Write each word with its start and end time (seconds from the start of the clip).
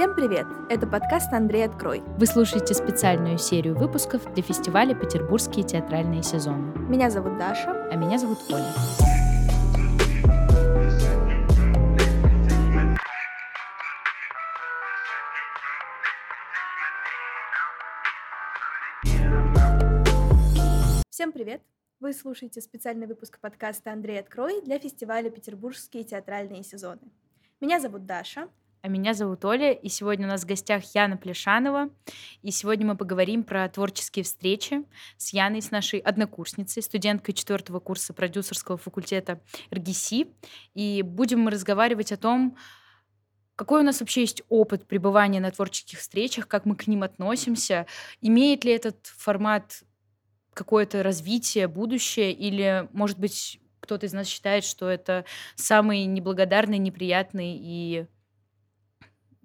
Всем 0.00 0.14
привет! 0.14 0.46
Это 0.70 0.86
подкаст 0.86 1.30
«Андрей, 1.30 1.66
открой». 1.66 2.00
Вы 2.16 2.24
слушаете 2.24 2.72
специальную 2.72 3.36
серию 3.36 3.76
выпусков 3.76 4.32
для 4.32 4.42
фестиваля 4.42 4.94
«Петербургские 4.94 5.62
театральные 5.62 6.22
сезоны». 6.22 6.72
Меня 6.88 7.10
зовут 7.10 7.36
Даша. 7.36 7.86
А 7.92 7.96
меня 7.96 8.16
зовут 8.16 8.38
Оля. 8.48 8.64
Всем 21.10 21.30
привет! 21.32 21.60
Вы 22.00 22.14
слушаете 22.14 22.62
специальный 22.62 23.06
выпуск 23.06 23.38
подкаста 23.38 23.92
«Андрей, 23.92 24.18
открой» 24.18 24.62
для 24.62 24.78
фестиваля 24.78 25.28
«Петербургские 25.28 26.04
театральные 26.04 26.62
сезоны». 26.62 27.02
Меня 27.60 27.78
зовут 27.78 28.06
Даша. 28.06 28.48
А 28.82 28.88
меня 28.88 29.12
зовут 29.12 29.44
Оля, 29.44 29.72
и 29.72 29.90
сегодня 29.90 30.26
у 30.26 30.30
нас 30.30 30.44
в 30.44 30.46
гостях 30.46 30.82
Яна 30.94 31.18
Плешанова. 31.18 31.90
И 32.40 32.50
сегодня 32.50 32.86
мы 32.86 32.96
поговорим 32.96 33.44
про 33.44 33.68
творческие 33.68 34.24
встречи 34.24 34.84
с 35.18 35.34
Яной, 35.34 35.60
с 35.60 35.70
нашей 35.70 35.98
однокурсницей, 35.98 36.82
студенткой 36.82 37.34
четвертого 37.34 37.78
курса 37.78 38.14
продюсерского 38.14 38.78
факультета 38.78 39.42
РГСИ. 39.70 40.28
И 40.72 41.02
будем 41.02 41.40
мы 41.40 41.50
разговаривать 41.50 42.10
о 42.10 42.16
том, 42.16 42.56
какой 43.54 43.82
у 43.82 43.84
нас 43.84 44.00
вообще 44.00 44.22
есть 44.22 44.42
опыт 44.48 44.86
пребывания 44.86 45.40
на 45.40 45.50
творческих 45.50 45.98
встречах, 45.98 46.48
как 46.48 46.64
мы 46.64 46.74
к 46.74 46.86
ним 46.86 47.02
относимся, 47.02 47.84
имеет 48.22 48.64
ли 48.64 48.72
этот 48.72 49.06
формат 49.08 49.82
какое-то 50.54 51.02
развитие, 51.02 51.68
будущее, 51.68 52.32
или, 52.32 52.88
может 52.92 53.18
быть, 53.18 53.60
кто-то 53.80 54.06
из 54.06 54.14
нас 54.14 54.26
считает, 54.26 54.64
что 54.64 54.88
это 54.88 55.26
самый 55.54 56.06
неблагодарный, 56.06 56.78
неприятный 56.78 57.58
и 57.60 58.06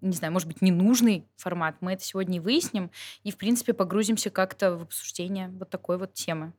не 0.06 0.16
знаю, 0.16 0.34
может 0.34 0.48
быть, 0.48 0.62
ненужный 0.62 1.28
формат. 1.36 1.76
Мы 1.82 1.94
это 1.94 2.04
сегодня 2.04 2.38
и 2.38 2.40
выясним, 2.40 2.92
и, 3.24 3.32
в 3.32 3.38
принципе, 3.38 3.74
погрузимся 3.74 4.30
как-то 4.30 4.78
в 4.78 4.84
обсуждение 4.84 5.50
вот 5.50 5.70
такой 5.70 5.98
вот 5.98 6.14
темы. 6.14 6.54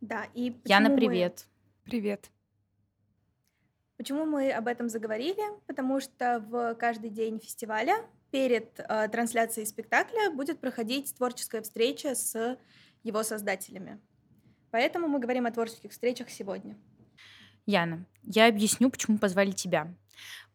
Да, 0.00 0.26
и 0.34 0.56
Яна, 0.64 0.94
привет. 0.94 1.46
Мы... 1.84 1.90
Привет. 1.90 2.30
Почему 3.96 4.26
мы 4.26 4.50
об 4.50 4.66
этом 4.66 4.88
заговорили? 4.88 5.42
Потому 5.66 6.00
что 6.00 6.44
в 6.48 6.74
каждый 6.74 7.10
день 7.10 7.38
фестиваля 7.38 7.96
перед 8.30 8.80
э, 8.80 9.08
трансляцией 9.08 9.66
спектакля 9.66 10.30
будет 10.30 10.58
проходить 10.58 11.14
творческая 11.14 11.62
встреча 11.62 12.14
с 12.14 12.58
его 13.04 13.22
создателями. 13.22 14.00
Поэтому 14.70 15.06
мы 15.06 15.20
говорим 15.20 15.46
о 15.46 15.50
творческих 15.50 15.92
встречах 15.92 16.30
сегодня. 16.30 16.76
Яна, 17.66 18.06
я 18.22 18.48
объясню, 18.48 18.90
почему 18.90 19.18
позвали 19.18 19.52
тебя. 19.52 19.94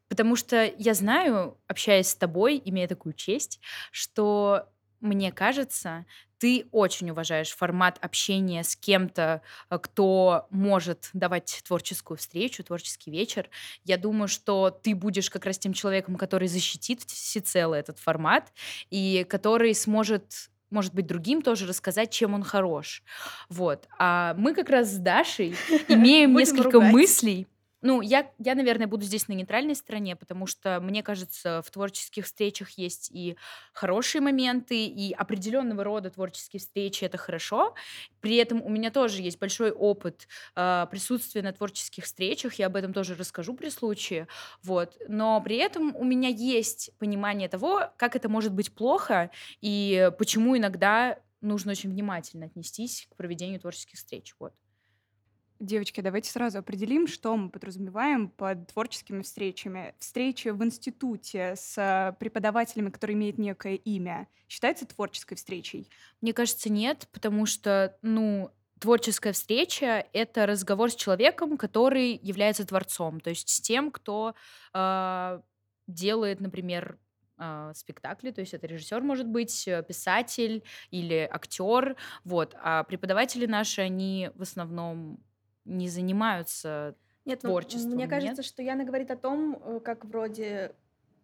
Потому 0.09 0.35
что 0.35 0.71
я 0.77 0.93
знаю, 0.93 1.57
общаясь 1.67 2.09
с 2.09 2.15
тобой, 2.15 2.61
имея 2.63 2.87
такую 2.87 3.13
честь, 3.13 3.59
что 3.91 4.69
мне 4.99 5.31
кажется, 5.31 6.05
ты 6.39 6.67
очень 6.71 7.09
уважаешь 7.09 7.55
формат 7.55 7.97
общения 8.01 8.63
с 8.63 8.75
кем-то, 8.75 9.41
э, 9.69 9.79
кто 9.79 10.47
может 10.49 11.09
давать 11.13 11.61
творческую 11.65 12.17
встречу, 12.17 12.63
творческий 12.63 13.11
вечер. 13.11 13.49
Я 13.83 13.97
думаю, 13.97 14.27
что 14.27 14.69
ты 14.69 14.95
будешь 14.95 15.29
как 15.29 15.45
раз 15.45 15.57
тем 15.57 15.73
человеком, 15.73 16.15
который 16.15 16.47
защитит 16.47 17.03
всецело 17.03 17.75
этот 17.75 17.99
формат 17.99 18.51
и 18.89 19.25
который 19.29 19.73
сможет 19.75 20.49
может 20.69 20.93
быть, 20.93 21.07
другим 21.07 21.41
тоже 21.41 21.65
рассказать, 21.65 22.11
чем 22.11 22.33
он 22.33 22.43
хорош. 22.43 23.01
Вот. 23.47 23.87
А 23.97 24.33
мы 24.37 24.53
как 24.53 24.69
раз 24.69 24.89
с 24.91 24.97
Дашей 24.97 25.55
имеем 25.87 26.35
несколько 26.35 26.81
мыслей 26.81 27.47
ну, 27.81 28.01
я, 28.01 28.31
я, 28.39 28.55
наверное, 28.55 28.87
буду 28.87 29.05
здесь 29.05 29.27
на 29.27 29.33
нейтральной 29.33 29.75
стороне, 29.75 30.15
потому 30.15 30.47
что, 30.47 30.79
мне 30.81 31.03
кажется, 31.03 31.61
в 31.63 31.69
творческих 31.69 32.25
встречах 32.25 32.71
есть 32.71 33.11
и 33.11 33.37
хорошие 33.73 34.21
моменты, 34.21 34.85
и 34.85 35.13
определенного 35.13 35.83
рода 35.83 36.09
творческие 36.09 36.59
встречи 36.59 37.03
это 37.03 37.17
хорошо. 37.17 37.75
При 38.19 38.35
этом 38.37 38.61
у 38.63 38.69
меня 38.69 38.89
тоже 38.89 39.21
есть 39.21 39.39
большой 39.39 39.71
опыт 39.71 40.27
э, 40.55 40.87
присутствия 40.89 41.41
на 41.43 41.53
творческих 41.53 42.05
встречах, 42.05 42.55
я 42.55 42.67
об 42.67 42.75
этом 42.75 42.93
тоже 42.93 43.15
расскажу 43.15 43.53
при 43.53 43.69
случае. 43.69 44.27
Вот. 44.63 44.97
Но 45.07 45.39
при 45.41 45.57
этом 45.57 45.95
у 45.95 46.03
меня 46.03 46.29
есть 46.29 46.91
понимание 46.97 47.47
того, 47.47 47.91
как 47.97 48.15
это 48.15 48.27
может 48.27 48.53
быть 48.53 48.73
плохо, 48.73 49.29
и 49.61 50.11
почему 50.17 50.57
иногда 50.57 51.19
нужно 51.41 51.71
очень 51.71 51.89
внимательно 51.91 52.47
отнестись 52.47 53.07
к 53.11 53.15
проведению 53.15 53.59
творческих 53.59 53.97
встреч. 53.97 54.33
Вот. 54.39 54.53
Девочки, 55.59 56.01
давайте 56.01 56.29
сразу 56.29 56.59
определим, 56.59 57.07
что 57.07 57.35
мы 57.35 57.49
подразумеваем 57.49 58.29
под 58.29 58.67
творческими 58.67 59.23
встречами. 59.23 59.95
Встреча 59.97 60.53
в 60.53 60.63
институте 60.63 61.55
с 61.57 62.15
преподавателями, 62.19 62.91
которые 62.91 63.15
имеют 63.15 63.39
некое 63.39 63.73
имя, 63.73 64.27
считается 64.47 64.85
творческой 64.85 65.35
встречей? 65.35 65.89
Мне 66.21 66.33
кажется, 66.33 66.71
нет, 66.71 67.07
потому 67.11 67.47
что, 67.47 67.97
ну, 68.03 68.51
творческая 68.79 69.33
встреча— 69.33 70.05
это 70.13 70.45
разговор 70.45 70.91
с 70.91 70.95
человеком, 70.95 71.57
который 71.57 72.11
является 72.21 72.65
творцом, 72.65 73.19
то 73.19 73.31
есть 73.31 73.49
с 73.49 73.59
тем, 73.59 73.89
кто 73.89 74.35
э, 74.75 75.41
делает, 75.87 76.39
например, 76.39 76.99
э, 77.39 77.71
спектакли, 77.73 78.29
то 78.29 78.41
есть 78.41 78.53
это 78.53 78.67
режиссер 78.67 79.01
может 79.01 79.27
быть, 79.27 79.67
э, 79.67 79.81
писатель 79.81 80.63
или 80.91 81.27
актер, 81.31 81.95
вот. 82.23 82.55
А 82.61 82.83
преподаватели 82.83 83.47
наши, 83.47 83.81
они 83.81 84.29
в 84.35 84.43
основном 84.43 85.23
не 85.67 85.89
занимаются 85.89 86.95
нет, 87.25 87.43
ну, 87.43 87.49
творчеством. 87.49 87.93
Мне 87.93 88.07
кажется, 88.07 88.41
нет? 88.41 88.45
что 88.45 88.63
Яна 88.63 88.85
говорит 88.85 89.11
о 89.11 89.17
том, 89.17 89.61
э, 89.63 89.79
как 89.81 90.05
вроде 90.05 90.73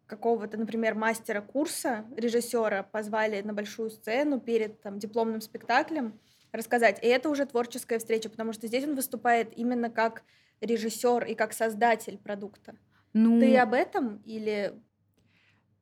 какого-то, 0.05 0.57
например, 0.57 0.95
мастера 0.95 1.41
курса, 1.41 2.05
режиссера 2.15 2.83
позвали 2.83 3.41
на 3.41 3.53
большую 3.53 3.89
сцену 3.89 4.39
перед 4.39 4.81
там, 4.81 4.99
дипломным 4.99 5.41
спектаклем 5.41 6.19
рассказать. 6.51 7.03
И 7.03 7.07
это 7.07 7.29
уже 7.29 7.45
творческая 7.45 7.99
встреча, 7.99 8.29
потому 8.29 8.53
что 8.53 8.67
здесь 8.67 8.83
он 8.83 8.95
выступает 8.95 9.57
именно 9.57 9.89
как 9.89 10.23
режиссер 10.61 11.25
и 11.25 11.35
как 11.35 11.53
создатель 11.53 12.17
продукта. 12.17 12.75
Ну... 13.13 13.39
Ты 13.39 13.57
об 13.57 13.73
этом 13.73 14.17
или 14.25 14.73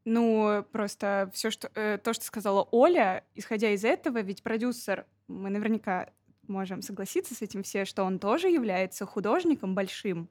ну, 0.03 0.65
просто 0.71 1.29
все, 1.33 1.51
что 1.51 1.69
э, 1.75 1.99
то, 1.99 2.13
что 2.13 2.25
сказала 2.25 2.67
Оля, 2.71 3.23
исходя 3.35 3.69
из 3.69 3.85
этого, 3.85 4.21
ведь 4.21 4.41
продюсер, 4.41 5.05
мы 5.27 5.51
наверняка 5.51 6.09
можем 6.47 6.81
согласиться 6.81 7.35
с 7.35 7.41
этим 7.41 7.63
все, 7.63 7.85
что 7.85 8.03
он 8.03 8.19
тоже 8.19 8.49
является 8.49 9.05
художником 9.05 9.75
большим, 9.75 10.29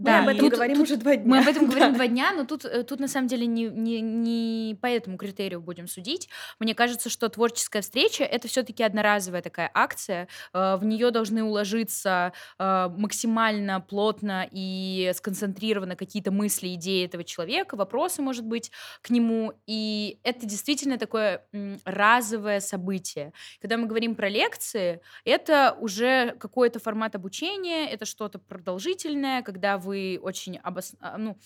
да, 0.00 0.22
мы 0.22 0.30
об 0.30 0.36
этом 0.36 0.48
тут, 0.48 0.54
говорим 0.54 0.76
тут, 0.76 0.84
уже 0.84 0.96
два 0.96 1.16
дня. 1.16 1.26
Мы 1.28 1.38
об 1.40 1.48
этом 1.48 1.66
говорим 1.66 1.94
два 1.94 2.06
дня, 2.06 2.32
но 2.32 2.44
тут, 2.44 2.64
э, 2.64 2.82
тут 2.84 3.00
на 3.00 3.08
самом 3.08 3.28
деле 3.28 3.46
не, 3.46 3.64
не, 3.64 4.00
не 4.00 4.74
по 4.80 4.86
этому 4.86 5.18
критерию 5.18 5.60
будем 5.60 5.86
судить. 5.88 6.28
Мне 6.58 6.74
кажется, 6.74 7.10
что 7.10 7.28
творческая 7.28 7.82
встреча 7.82 8.24
это 8.24 8.48
все-таки 8.48 8.82
одноразовая 8.82 9.42
такая 9.42 9.70
акция. 9.74 10.26
Э, 10.54 10.76
в 10.76 10.84
нее 10.84 11.10
должны 11.10 11.44
уложиться 11.44 12.32
э, 12.58 12.88
максимально 12.96 13.80
плотно 13.80 14.48
и 14.50 15.12
сконцентрированно 15.14 15.96
какие-то 15.96 16.30
мысли, 16.30 16.74
идеи 16.74 17.04
этого 17.04 17.22
человека, 17.22 17.76
вопросы, 17.76 18.22
может 18.22 18.46
быть, 18.46 18.70
к 19.02 19.10
нему. 19.10 19.52
И 19.66 20.18
это 20.22 20.46
действительно 20.46 20.96
такое 20.96 21.44
разовое 21.84 22.60
событие. 22.60 23.32
Когда 23.60 23.76
мы 23.76 23.86
говорим 23.86 24.14
про 24.14 24.30
лекции, 24.30 25.00
это 25.24 25.76
уже 25.78 26.36
какой-то 26.38 26.78
формат 26.80 27.14
обучения, 27.14 27.86
это 27.90 28.06
что-то 28.06 28.38
продолжительное, 28.38 29.42
когда 29.42 29.76
вы 29.76 29.89
вы 29.90 30.20
очень 30.22 30.56
обос... 30.58 30.94
А, 31.00 31.18
ну, 31.18 31.36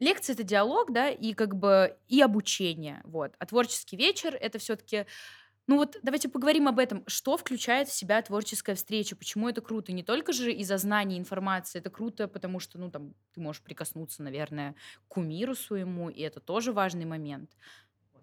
лекция 0.00 0.34
это 0.34 0.42
диалог, 0.42 0.92
да, 0.92 1.10
и 1.10 1.32
как 1.32 1.54
бы 1.54 1.96
и 2.08 2.20
обучение, 2.20 3.00
вот. 3.04 3.34
А 3.38 3.46
творческий 3.46 3.96
вечер 3.96 4.34
это 4.34 4.58
все-таки 4.58 5.06
ну 5.68 5.76
вот 5.76 5.98
давайте 6.02 6.30
поговорим 6.30 6.66
об 6.66 6.78
этом. 6.78 7.04
Что 7.06 7.36
включает 7.36 7.88
в 7.88 7.92
себя 7.92 8.22
творческая 8.22 8.74
встреча? 8.74 9.14
Почему 9.14 9.50
это 9.50 9.60
круто? 9.60 9.92
Не 9.92 10.02
только 10.02 10.32
же 10.32 10.50
из-за 10.50 10.78
знаний 10.78 11.18
информации. 11.18 11.78
Это 11.78 11.90
круто, 11.90 12.26
потому 12.26 12.58
что, 12.58 12.78
ну, 12.78 12.90
там, 12.90 13.12
ты 13.34 13.42
можешь 13.42 13.60
прикоснуться, 13.60 14.22
наверное, 14.22 14.74
к 15.06 15.08
кумиру 15.08 15.54
своему, 15.54 16.08
и 16.08 16.22
это 16.22 16.40
тоже 16.40 16.72
важный 16.72 17.04
момент. 17.04 17.50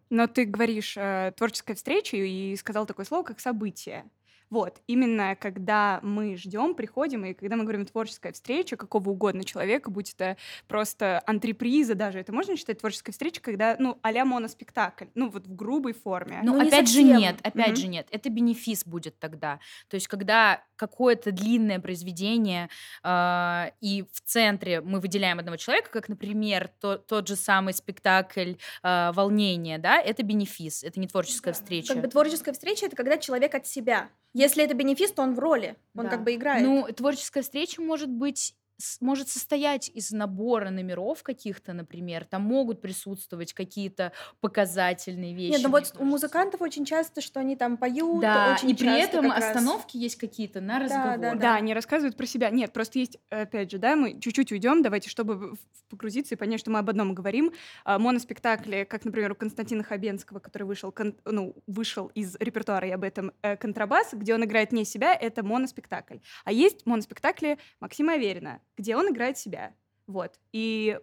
Но 0.09 0.25
ты 0.25 0.45
говоришь 0.45 0.97
э, 0.97 1.33
творческая 1.37 1.75
встреча 1.75 2.17
и 2.17 2.55
сказал 2.55 2.87
такое 2.87 3.05
слово, 3.05 3.21
как 3.21 3.39
событие. 3.39 4.09
Вот, 4.49 4.81
именно 4.87 5.35
когда 5.35 5.99
мы 6.03 6.37
ждем, 6.37 6.75
приходим, 6.75 7.25
и 7.25 7.33
когда 7.33 7.55
мы 7.55 7.63
говорим 7.63 7.85
творческая 7.85 8.31
встреча 8.31 8.77
какого 8.77 9.09
угодно 9.09 9.43
человека, 9.43 9.89
будь 9.89 10.13
это 10.13 10.37
просто 10.67 11.23
антреприза 11.25 11.95
даже, 11.95 12.19
это 12.19 12.31
можно 12.31 12.55
считать 12.55 12.79
творческой 12.79 13.11
встречей, 13.11 13.41
когда, 13.41 13.75
ну, 13.79 13.97
а-ля 14.01 14.25
моноспектакль, 14.25 15.05
ну, 15.15 15.29
вот 15.29 15.47
в 15.47 15.55
грубой 15.55 15.93
форме. 15.93 16.39
Ну, 16.43 16.53
ну 16.53 16.67
опять 16.67 16.89
же 16.89 17.03
нет, 17.03 17.37
опять 17.41 17.71
mm-hmm. 17.71 17.75
же 17.75 17.87
нет, 17.87 18.07
это 18.11 18.29
бенефис 18.29 18.85
будет 18.85 19.17
тогда. 19.19 19.59
То 19.89 19.95
есть, 19.95 20.07
когда 20.07 20.63
какое-то 20.75 21.31
длинное 21.31 21.79
произведение, 21.79 22.69
э, 23.03 23.71
и 23.81 24.03
в 24.11 24.21
центре 24.21 24.81
мы 24.81 24.99
выделяем 24.99 25.39
одного 25.39 25.57
человека, 25.57 25.89
как, 25.89 26.09
например, 26.09 26.69
то, 26.79 26.97
тот 26.97 27.27
же 27.27 27.35
самый 27.35 27.73
спектакль 27.73 28.53
э, 28.83 29.11
«Волнение», 29.13 29.77
да, 29.77 29.99
это 29.99 30.23
бенефис, 30.23 30.83
это 30.83 30.99
не 30.99 31.07
творческая 31.07 31.51
да. 31.51 31.59
встреча. 31.59 31.93
Как 31.93 32.01
бы 32.01 32.07
творческая 32.09 32.53
встреча— 32.53 32.85
это 32.87 32.95
когда 32.95 33.17
человек 33.17 33.55
от 33.55 33.67
себя. 33.67 34.09
Если 34.35 34.65
это 34.65 34.73
бенефис, 34.73 35.13
то 35.13 35.21
он 35.21 35.33
в 35.33 35.39
роли, 35.39 35.77
он 35.95 36.03
да. 36.03 36.09
как 36.09 36.25
бы 36.25 36.35
играет. 36.35 36.61
Ну, 36.61 36.85
творческая 36.93 37.41
встреча 37.41 37.81
может 37.81 38.09
быть 38.09 38.53
может 39.01 39.29
состоять 39.29 39.89
из 39.89 40.11
набора 40.11 40.69
номеров 40.69 41.23
каких-то, 41.23 41.73
например. 41.73 42.25
Там 42.25 42.41
могут 42.43 42.81
присутствовать 42.81 43.53
какие-то 43.53 44.11
показательные 44.41 45.33
вещи. 45.33 45.53
Нет, 45.53 45.61
ну 45.63 45.69
вот 45.69 45.93
у 45.99 46.03
музыкантов 46.03 46.61
очень 46.61 46.85
часто, 46.85 47.21
что 47.21 47.39
они 47.39 47.55
там 47.55 47.77
поют. 47.77 48.21
Да, 48.21 48.55
очень 48.57 48.71
и 48.71 48.75
при 48.75 48.99
этом 48.99 49.29
как 49.29 49.39
раз- 49.39 49.49
остановки 49.49 49.97
есть 49.97 50.15
какие-то 50.17 50.61
на 50.61 50.79
разговор. 50.79 51.17
да, 51.19 51.35
Да, 51.35 51.55
они 51.55 51.73
рассказывают 51.73 52.15
про 52.17 52.25
себя. 52.25 52.49
Нет, 52.49 52.73
просто 52.73 52.99
есть, 52.99 53.17
опять 53.29 53.71
же, 53.71 53.77
да, 53.77 53.95
мы 53.95 54.19
чуть-чуть 54.19 54.51
уйдем, 54.51 54.81
давайте, 54.81 55.09
чтобы 55.09 55.53
погрузиться 55.89 56.35
и 56.35 56.37
понять, 56.37 56.59
что 56.59 56.71
мы 56.71 56.79
об 56.79 56.89
одном 56.89 57.13
говорим. 57.13 57.51
А, 57.83 57.99
Моноспектакли, 57.99 58.85
как, 58.89 59.05
например, 59.05 59.31
у 59.31 59.35
Константина 59.35 59.83
Хабенского, 59.83 60.39
который 60.39 60.63
вышел, 60.63 60.91
кон- 60.91 61.15
ну, 61.25 61.55
вышел 61.67 62.07
из 62.15 62.35
репертуара, 62.39 62.87
я 62.87 62.95
об 62.95 63.03
этом, 63.03 63.31
э, 63.41 63.55
«Контрабас», 63.55 64.13
где 64.13 64.33
он 64.33 64.43
играет 64.43 64.71
не 64.71 64.83
себя, 64.85 65.13
это 65.13 65.43
моноспектакль. 65.43 66.17
А 66.43 66.51
есть 66.51 66.85
моноспектакли 66.85 67.57
Максима 67.79 68.13
Аверина, 68.13 68.61
где 68.77 68.95
он 68.95 69.09
играет 69.09 69.37
себя. 69.37 69.73
Вот. 70.07 70.39
И 70.51 70.99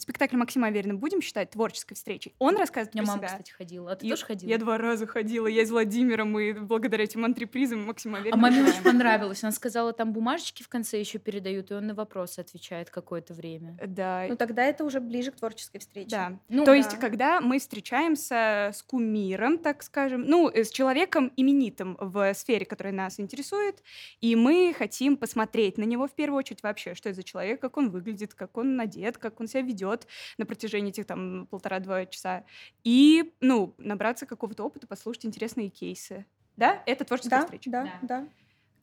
спектакль 0.00 0.36
Максима 0.36 0.68
Аверина 0.68 0.94
будем 0.94 1.20
считать 1.20 1.50
творческой 1.50 1.94
встречей. 1.94 2.34
Он 2.38 2.56
рассказывает 2.56 2.94
У 2.94 2.98
меня 2.98 3.06
про 3.06 3.12
мама, 3.16 3.18
себя. 3.28 3.28
кстати, 3.38 3.50
ходила. 3.52 3.92
А 3.92 3.96
ты 3.96 4.06
Я- 4.06 4.12
тоже 4.14 4.24
ходила? 4.26 4.50
Я 4.50 4.58
два 4.58 4.78
раза 4.78 5.06
ходила, 5.06 5.46
я 5.46 5.64
с 5.66 5.70
Владимиром, 5.70 6.38
и 6.38 6.52
благодаря 6.52 7.04
этим 7.04 7.24
антрепризам 7.24 7.84
Максима 7.86 8.18
Аверина. 8.18 8.36
А 8.36 8.38
маме 8.38 8.62
очень 8.64 8.82
понравилось. 8.82 9.42
Она 9.42 9.52
сказала, 9.52 9.92
там 9.92 10.12
бумажечки 10.12 10.62
в 10.62 10.68
конце 10.68 10.98
еще 11.00 11.18
передают, 11.18 11.70
и 11.70 11.74
он 11.74 11.86
на 11.86 11.94
вопросы 11.94 12.40
отвечает 12.40 12.90
какое-то 12.90 13.34
время. 13.34 13.78
Да, 13.86 14.26
Ну 14.28 14.36
тогда 14.36 14.64
это 14.64 14.84
уже 14.84 15.00
ближе 15.00 15.30
к 15.32 15.36
творческой 15.36 15.78
встрече. 15.78 16.08
да. 16.10 16.38
Ну, 16.48 16.64
То 16.64 16.74
есть, 16.74 16.90
да. 16.92 16.96
когда 16.96 17.40
мы 17.40 17.58
встречаемся 17.58 18.70
с 18.74 18.82
кумиром, 18.82 19.58
так 19.58 19.82
скажем, 19.82 20.22
ну, 20.22 20.48
э, 20.48 20.64
с 20.64 20.70
человеком 20.70 21.32
именитым 21.36 21.96
в 22.00 22.32
сфере, 22.34 22.64
которая 22.64 22.92
нас 22.94 23.18
интересует, 23.20 23.82
и 24.20 24.36
мы 24.36 24.74
хотим 24.76 25.16
посмотреть 25.16 25.78
на 25.78 25.84
него 25.84 26.06
в 26.08 26.12
первую 26.12 26.38
очередь 26.38 26.62
вообще, 26.62 26.94
что 26.94 27.08
это 27.08 27.16
за 27.16 27.22
человек, 27.22 27.60
как 27.60 27.76
он 27.76 27.90
выглядит, 27.90 28.34
как 28.34 28.56
он 28.56 28.80
одет, 28.80 29.18
как 29.18 29.40
он 29.40 29.46
себя 29.48 29.62
ведет 29.68 30.06
на 30.38 30.46
протяжении 30.46 30.90
этих 30.90 31.06
там 31.06 31.46
полтора-два 31.46 32.06
часа, 32.06 32.44
и, 32.82 33.32
ну, 33.40 33.74
набраться 33.78 34.26
какого-то 34.26 34.64
опыта, 34.64 34.86
послушать 34.86 35.26
интересные 35.26 35.68
кейсы. 35.68 36.26
Да, 36.56 36.82
это 36.86 37.04
творческая 37.04 37.36
Да, 37.40 37.44
встреча. 37.44 37.70
да, 37.70 37.82
Да. 37.84 37.98
да. 38.02 38.28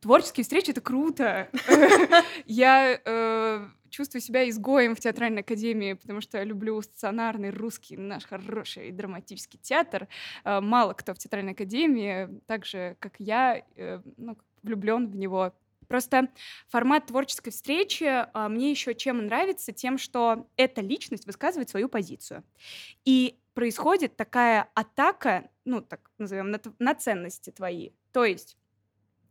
Творческие 0.00 0.44
встречи 0.44 0.70
это 0.70 0.80
круто. 0.80 1.48
Я 2.46 3.00
э, 3.04 3.66
чувствую 3.90 4.20
себя 4.22 4.48
изгоем 4.48 4.94
в 4.94 5.00
театральной 5.00 5.40
академии, 5.40 5.94
потому 5.94 6.20
что 6.20 6.42
люблю 6.42 6.80
стационарный 6.82 7.50
русский 7.50 7.96
наш 7.96 8.24
хороший 8.24 8.92
драматический 8.92 9.58
театр. 9.58 10.06
Э, 10.44 10.60
Мало 10.60 10.92
кто 10.92 11.14
в 11.14 11.18
театральной 11.18 11.52
академии, 11.52 12.40
так 12.46 12.66
же 12.66 12.96
как 13.00 13.14
я, 13.18 13.62
э, 13.76 14.00
ну, 14.16 14.36
влюблен 14.62 15.08
в 15.10 15.16
него. 15.16 15.54
Просто 15.88 16.28
формат 16.68 17.06
творческой 17.06 17.50
встречи 17.50 18.04
а, 18.04 18.48
мне 18.48 18.70
еще 18.70 18.94
чем 18.94 19.26
нравится, 19.26 19.72
тем, 19.72 19.98
что 19.98 20.48
эта 20.56 20.80
личность 20.80 21.26
высказывает 21.26 21.68
свою 21.68 21.88
позицию. 21.88 22.44
И 23.04 23.38
происходит 23.54 24.16
такая 24.16 24.68
атака, 24.74 25.50
ну, 25.64 25.80
так 25.80 26.10
назовем, 26.18 26.50
на, 26.50 26.60
на 26.78 26.94
ценности 26.94 27.50
твои. 27.50 27.90
То 28.12 28.24
есть 28.24 28.58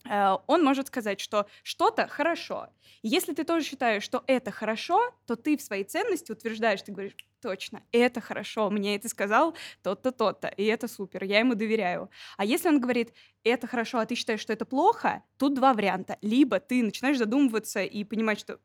э, 0.09 0.31
он 0.47 0.63
может 0.63 0.87
сказать, 0.87 1.19
что 1.19 1.47
что-то 1.61 2.07
хорошо. 2.07 2.69
Если 3.03 3.33
ты 3.33 3.43
тоже 3.43 3.65
считаешь, 3.65 4.01
что 4.01 4.23
это 4.25 4.49
хорошо, 4.49 5.13
то 5.27 5.35
ты 5.35 5.57
в 5.57 5.61
своей 5.61 5.83
ценности 5.83 6.31
утверждаешь, 6.31 6.81
ты 6.81 6.91
говоришь, 6.91 7.15
точно, 7.45 7.83
это 7.91 8.21
хорошо, 8.21 8.71
мне 8.71 8.95
это 8.95 9.07
сказал 9.07 9.55
тот-то, 9.83 10.11
тот-то, 10.11 10.47
и 10.47 10.63
это 10.65 10.87
супер, 10.87 11.23
я 11.23 11.37
ему 11.37 11.53
доверяю. 11.53 12.09
А 12.37 12.43
если 12.43 12.69
он 12.69 12.79
говорит, 12.79 13.13
это 13.43 13.67
хорошо, 13.67 13.99
а 13.99 14.05
ты 14.07 14.15
считаешь, 14.15 14.39
что 14.39 14.51
это 14.51 14.65
плохо, 14.65 15.21
тут 15.37 15.53
два 15.53 15.75
варианта. 15.75 16.17
Либо 16.23 16.59
ты 16.59 16.81
начинаешь 16.81 17.19
задумываться 17.19 17.83
и 17.83 18.03
понимать, 18.03 18.39
что 18.39 18.59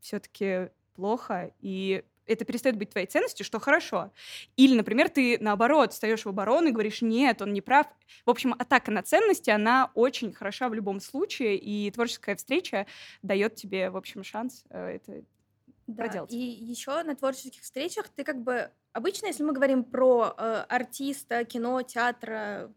все-таки 0.00 0.70
плохо, 0.94 1.52
и 1.60 2.04
это 2.24 2.46
перестает 2.46 2.78
быть 2.78 2.88
твоей 2.88 3.06
ценностью, 3.06 3.44
что 3.44 3.60
хорошо. 3.60 4.12
Или, 4.56 4.74
например, 4.74 5.10
ты 5.10 5.36
наоборот 5.38 5.92
встаешь 5.92 6.24
в 6.24 6.28
оборону 6.28 6.68
и 6.68 6.72
говоришь, 6.72 7.02
нет, 7.02 7.42
он 7.42 7.52
не 7.52 7.60
прав. 7.60 7.86
В 8.24 8.30
общем, 8.30 8.54
атака 8.58 8.90
на 8.90 9.02
ценности, 9.02 9.50
она 9.50 9.90
очень 9.92 10.32
хороша 10.32 10.70
в 10.70 10.74
любом 10.74 11.00
случае, 11.00 11.58
и 11.58 11.90
творческая 11.90 12.36
встреча 12.36 12.86
дает 13.20 13.56
тебе, 13.56 13.90
в 13.90 13.96
общем, 13.98 14.24
шанс 14.24 14.64
э, 14.70 14.96
это 14.96 15.22
Да, 15.86 16.04
проделать. 16.04 16.32
И 16.32 16.36
еще 16.36 17.02
на 17.02 17.16
творческих 17.16 17.62
встречах 17.62 18.08
ты 18.08 18.24
как 18.24 18.40
бы... 18.42 18.70
Обычно, 18.92 19.26
если 19.26 19.42
мы 19.42 19.52
говорим 19.52 19.84
про 19.84 20.34
э, 20.36 20.64
артиста, 20.68 21.44
кино, 21.44 21.82
театра 21.82 22.72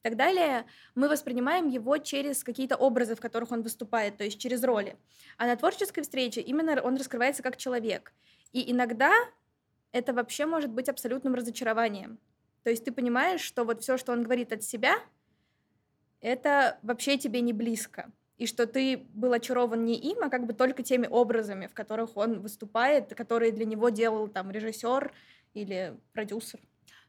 и 0.00 0.02
так 0.02 0.16
далее, 0.16 0.66
мы 0.94 1.08
воспринимаем 1.08 1.68
его 1.68 1.98
через 1.98 2.42
какие-то 2.42 2.76
образы, 2.76 3.14
в 3.14 3.20
которых 3.20 3.52
он 3.52 3.62
выступает, 3.62 4.16
то 4.16 4.24
есть 4.24 4.40
через 4.40 4.64
роли. 4.64 4.96
А 5.36 5.46
на 5.46 5.56
творческой 5.56 6.02
встрече 6.02 6.40
именно 6.40 6.80
он 6.82 6.96
раскрывается 6.96 7.42
как 7.42 7.56
человек. 7.56 8.12
И 8.52 8.70
иногда 8.72 9.12
это 9.92 10.12
вообще 10.12 10.46
может 10.46 10.70
быть 10.70 10.88
абсолютным 10.88 11.34
разочарованием. 11.34 12.18
То 12.64 12.70
есть 12.70 12.84
ты 12.84 12.92
понимаешь, 12.92 13.40
что 13.40 13.64
вот 13.64 13.82
все, 13.82 13.96
что 13.96 14.12
он 14.12 14.22
говорит 14.22 14.52
от 14.52 14.62
себя, 14.62 14.98
это 16.20 16.78
вообще 16.82 17.18
тебе 17.18 17.40
не 17.40 17.52
близко. 17.52 18.10
И 18.42 18.46
что 18.48 18.66
ты 18.66 19.06
был 19.14 19.32
очарован 19.34 19.84
не 19.84 19.96
им, 19.96 20.24
а 20.24 20.28
как 20.28 20.46
бы 20.46 20.52
только 20.52 20.82
теми 20.82 21.06
образами, 21.06 21.68
в 21.68 21.74
которых 21.74 22.16
он 22.16 22.40
выступает, 22.40 23.14
которые 23.14 23.52
для 23.52 23.64
него 23.64 23.88
делал 23.90 24.26
там 24.26 24.50
режиссер 24.50 25.12
или 25.54 25.96
продюсер. 26.12 26.58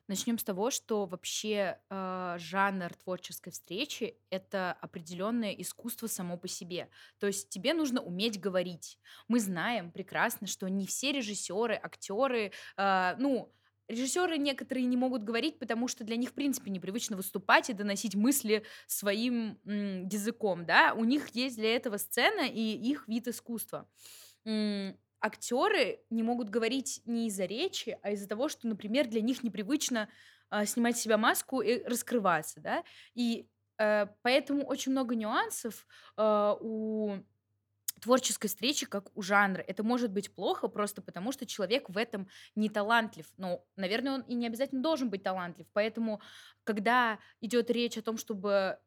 Начнем 0.07 0.37
с 0.37 0.43
того, 0.43 0.69
что 0.69 1.07
вообще 1.07 1.79
э, 1.89 2.35
жанр 2.37 2.93
творческой 2.93 3.49
встречи 3.49 4.15
это 4.29 4.73
определенное 4.79 5.53
искусство 5.53 6.05
само 6.05 6.37
по 6.37 6.47
себе. 6.47 6.87
То 7.17 7.25
есть 7.25 7.49
тебе 7.49 7.73
нужно 7.73 7.99
уметь 7.99 8.39
говорить. 8.39 8.99
Мы 9.27 9.39
знаем 9.39 9.91
прекрасно, 9.91 10.45
что 10.45 10.67
не 10.67 10.85
все 10.85 11.13
режиссеры, 11.13 11.73
актеры, 11.81 12.51
э, 12.77 13.15
ну 13.17 13.51
режиссеры 13.87 14.37
некоторые 14.37 14.85
не 14.85 14.97
могут 14.97 15.23
говорить, 15.23 15.59
потому 15.59 15.87
что 15.87 16.03
для 16.03 16.15
них 16.15 16.29
в 16.29 16.33
принципе 16.33 16.71
непривычно 16.71 17.17
выступать 17.17 17.69
и 17.69 17.73
доносить 17.73 18.15
мысли 18.15 18.63
своим 18.87 19.59
м, 19.65 20.07
языком, 20.07 20.65
да. 20.65 20.93
У 20.95 21.03
них 21.03 21.29
есть 21.35 21.57
для 21.57 21.75
этого 21.75 21.97
сцена 21.97 22.47
и 22.47 22.59
их 22.61 23.07
вид 23.07 23.27
искусства. 23.27 23.89
М, 24.45 24.97
актеры 25.21 26.01
не 26.09 26.23
могут 26.23 26.49
говорить 26.49 27.01
не 27.05 27.27
из-за 27.27 27.45
речи, 27.45 27.97
а 28.03 28.11
из-за 28.11 28.27
того, 28.27 28.49
что, 28.49 28.67
например, 28.67 29.07
для 29.07 29.21
них 29.21 29.43
непривычно 29.43 30.09
а, 30.49 30.65
снимать 30.65 30.97
с 30.97 31.01
себя 31.01 31.17
маску 31.17 31.61
и 31.61 31.83
раскрываться, 31.83 32.59
да, 32.61 32.83
и 33.15 33.47
э, 33.79 34.05
поэтому 34.21 34.63
очень 34.65 34.91
много 34.91 35.15
нюансов 35.15 35.87
а, 36.17 36.55
у 36.59 37.17
творческой 38.03 38.47
встречи, 38.47 38.85
как 38.85 39.15
у 39.17 39.21
жанра. 39.21 39.63
Это 39.65 39.83
может 39.83 40.11
быть 40.11 40.33
плохо 40.33 40.67
просто 40.67 41.01
потому, 41.01 41.31
что 41.31 41.45
человек 41.45 41.89
в 41.89 41.97
этом 41.97 42.27
не 42.55 42.69
талантлив. 42.69 43.25
Ну, 43.37 43.65
наверное, 43.77 44.15
он 44.15 44.21
и 44.21 44.35
не 44.35 44.47
обязательно 44.47 44.81
должен 44.81 45.09
быть 45.09 45.23
талантлив. 45.23 45.65
Поэтому, 45.73 46.21
когда 46.63 47.19
идет 47.39 47.71
речь 47.71 47.97
о 47.97 48.01
том, 48.01 48.17
чтобы 48.17 48.77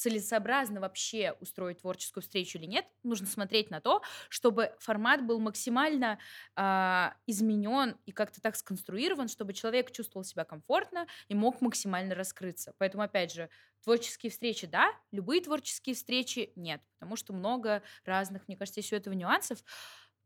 целесообразно 0.00 0.80
вообще 0.80 1.36
устроить 1.40 1.80
творческую 1.80 2.22
встречу 2.22 2.56
или 2.58 2.64
нет, 2.64 2.86
нужно 3.02 3.26
смотреть 3.26 3.70
на 3.70 3.80
то, 3.82 4.02
чтобы 4.30 4.74
формат 4.78 5.26
был 5.26 5.38
максимально 5.40 6.18
а, 6.56 7.14
изменен 7.26 7.96
и 8.06 8.12
как-то 8.12 8.40
так 8.40 8.56
сконструирован, 8.56 9.28
чтобы 9.28 9.52
человек 9.52 9.90
чувствовал 9.92 10.24
себя 10.24 10.44
комфортно 10.44 11.06
и 11.28 11.34
мог 11.34 11.60
максимально 11.60 12.14
раскрыться. 12.14 12.72
Поэтому, 12.78 13.02
опять 13.02 13.30
же, 13.32 13.50
творческие 13.84 14.30
встречи, 14.30 14.66
да, 14.66 14.90
любые 15.12 15.42
творческие 15.42 15.94
встречи 15.94 16.52
нет, 16.56 16.80
потому 16.98 17.16
что 17.16 17.34
много 17.34 17.82
разных, 18.06 18.48
мне 18.48 18.56
кажется, 18.56 18.80
у 18.94 18.96
этого 18.96 19.12
нюансов. 19.14 19.62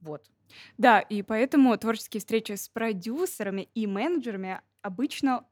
Вот. 0.04 0.30
Да, 0.76 1.00
и 1.00 1.22
поэтому 1.22 1.76
творческие 1.78 2.20
встречи 2.20 2.52
с 2.52 2.68
продюсерами 2.68 3.68
и 3.74 3.86
менеджерами 3.86 4.60
обычно 4.82 5.46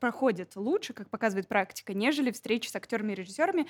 проходят 0.00 0.54
лучше, 0.54 0.92
как 0.92 1.08
показывает 1.08 1.48
практика, 1.48 1.94
нежели 1.94 2.30
встречи 2.30 2.68
с 2.68 2.76
актерами 2.76 3.12
и 3.12 3.16
режиссерами, 3.16 3.66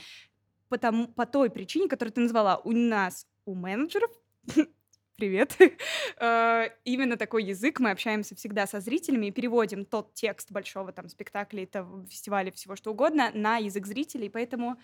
потому, 0.68 1.06
по 1.06 1.26
той 1.26 1.48
причине, 1.48 1.88
которую 1.88 2.12
ты 2.12 2.20
назвала. 2.20 2.56
У 2.58 2.72
нас, 2.72 3.28
у 3.44 3.54
менеджеров, 3.54 4.10
привет, 5.16 5.56
э, 6.20 6.68
именно 6.84 7.16
такой 7.16 7.44
язык, 7.44 7.78
мы 7.78 7.92
общаемся 7.92 8.34
всегда 8.34 8.66
со 8.66 8.80
зрителями 8.80 9.26
и 9.26 9.30
переводим 9.30 9.84
тот 9.84 10.12
текст 10.14 10.50
большого 10.50 10.90
там 10.90 11.08
спектакля, 11.08 11.62
это 11.62 11.86
фестиваля, 12.10 12.50
всего 12.50 12.74
что 12.74 12.90
угодно, 12.90 13.30
на 13.32 13.58
язык 13.58 13.86
зрителей, 13.86 14.28
поэтому 14.28 14.76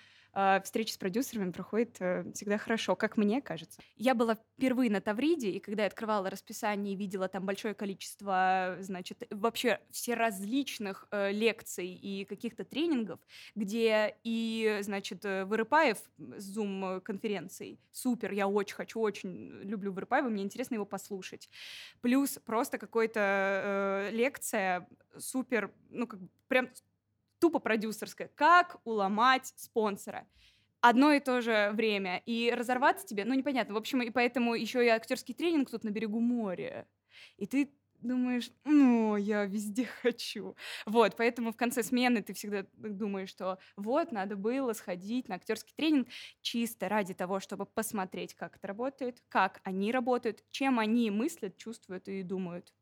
встречи 0.65 0.93
с 0.93 0.97
продюсерами 0.97 1.51
проходят 1.53 1.97
э, 2.01 2.25
всегда 2.35 2.57
хорошо, 2.59 2.97
как 2.97 3.17
мне 3.17 3.43
кажется. 3.43 3.81
Я 3.97 4.15
была 4.15 4.37
впервые 4.37 4.91
на 4.91 5.01
Тавриде, 5.01 5.51
и 5.51 5.61
когда 5.61 5.83
я 5.83 5.89
открывала 5.89 6.31
расписание 6.31 6.95
и 6.95 6.97
видела 6.97 7.29
там 7.29 7.45
большое 7.45 7.75
количество, 7.75 8.77
значит, 8.81 9.25
вообще 9.31 9.81
все 9.91 10.15
различных 10.15 11.07
э, 11.11 11.33
лекций 11.33 11.89
и 11.89 12.25
каких-то 12.25 12.65
тренингов, 12.65 13.21
где 13.55 14.17
и, 14.25 14.79
значит, 14.83 15.25
э, 15.25 15.45
Вырыпаев 15.45 15.99
с 16.19 16.57
Zoom-конференцией, 16.57 17.79
супер, 17.91 18.33
я 18.33 18.49
очень 18.49 18.77
хочу, 18.77 19.01
очень 19.01 19.62
люблю 19.62 19.93
Вырыпаева, 19.93 20.29
мне 20.29 20.45
интересно 20.45 20.77
его 20.77 20.87
послушать. 20.87 21.51
Плюс 22.01 22.39
просто 22.45 22.79
какая-то 22.79 23.21
э, 23.21 24.11
лекция 24.12 24.89
супер, 25.19 25.73
ну, 25.91 26.07
как 26.07 26.21
прям 26.49 26.71
тупо 27.42 27.58
продюсерская. 27.58 28.30
Как 28.37 28.80
уломать 28.84 29.52
спонсора? 29.56 30.26
одно 30.80 31.12
и 31.12 31.20
то 31.20 31.40
же 31.40 31.70
время, 31.75 32.22
и 32.26 32.52
разорваться 32.52 33.06
тебе, 33.06 33.25
ну, 33.25 33.34
непонятно. 33.34 33.75
В 33.75 33.76
общем, 33.76 34.02
и 34.02 34.11
поэтому 34.11 34.54
еще 34.54 34.84
и 34.84 34.88
актерский 34.88 35.32
тренинг 35.32 35.70
тут 35.70 35.84
на 35.84 35.90
берегу 35.90 36.18
моря. 36.18 36.88
И 37.37 37.46
ты 37.46 37.72
думаешь, 38.00 38.50
ну, 38.64 39.16
я 39.16 39.44
везде 39.44 39.87
хочу. 40.02 40.56
Вот, 40.87 41.14
поэтому 41.16 41.52
в 41.52 41.56
конце 41.56 41.84
смены 41.84 42.20
ты 42.20 42.34
всегда 42.34 42.66
думаешь, 42.75 43.28
что 43.28 43.58
вот, 43.76 44.11
надо 44.11 44.34
было 44.34 44.72
сходить 44.72 45.28
на 45.28 45.37
актерский 45.37 45.72
тренинг 45.76 46.08
чисто 46.40 46.88
ради 46.88 47.14
того, 47.14 47.38
чтобы 47.38 47.64
посмотреть, 47.64 48.34
как 48.34 48.56
это 48.56 48.66
работает, 48.66 49.22
как 49.28 49.61
они 49.62 49.92
работают, 49.92 50.42
чем 50.50 50.80
они 50.80 51.11
мыслят, 51.12 51.56
чувствуют 51.56 52.08
и 52.08 52.25
думают. 52.25 52.72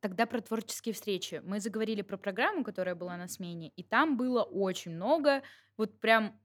Тогда 0.00 0.26
про 0.26 0.40
творческие 0.40 0.94
встречи. 0.94 1.42
Мы 1.44 1.58
заговорили 1.60 2.02
про 2.02 2.16
программу, 2.16 2.62
которая 2.62 2.94
была 2.94 3.16
на 3.16 3.26
смене, 3.26 3.70
и 3.76 3.82
там 3.82 4.16
было 4.16 4.42
очень 4.42 4.92
много, 4.92 5.42
вот 5.76 6.00
прям... 6.00 6.40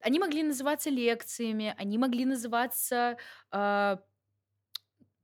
Они 0.00 0.18
могли 0.18 0.42
называться 0.42 0.90
лекциями, 0.90 1.74
они 1.78 1.96
могли 1.96 2.24
называться 2.24 3.16
э, 3.52 3.96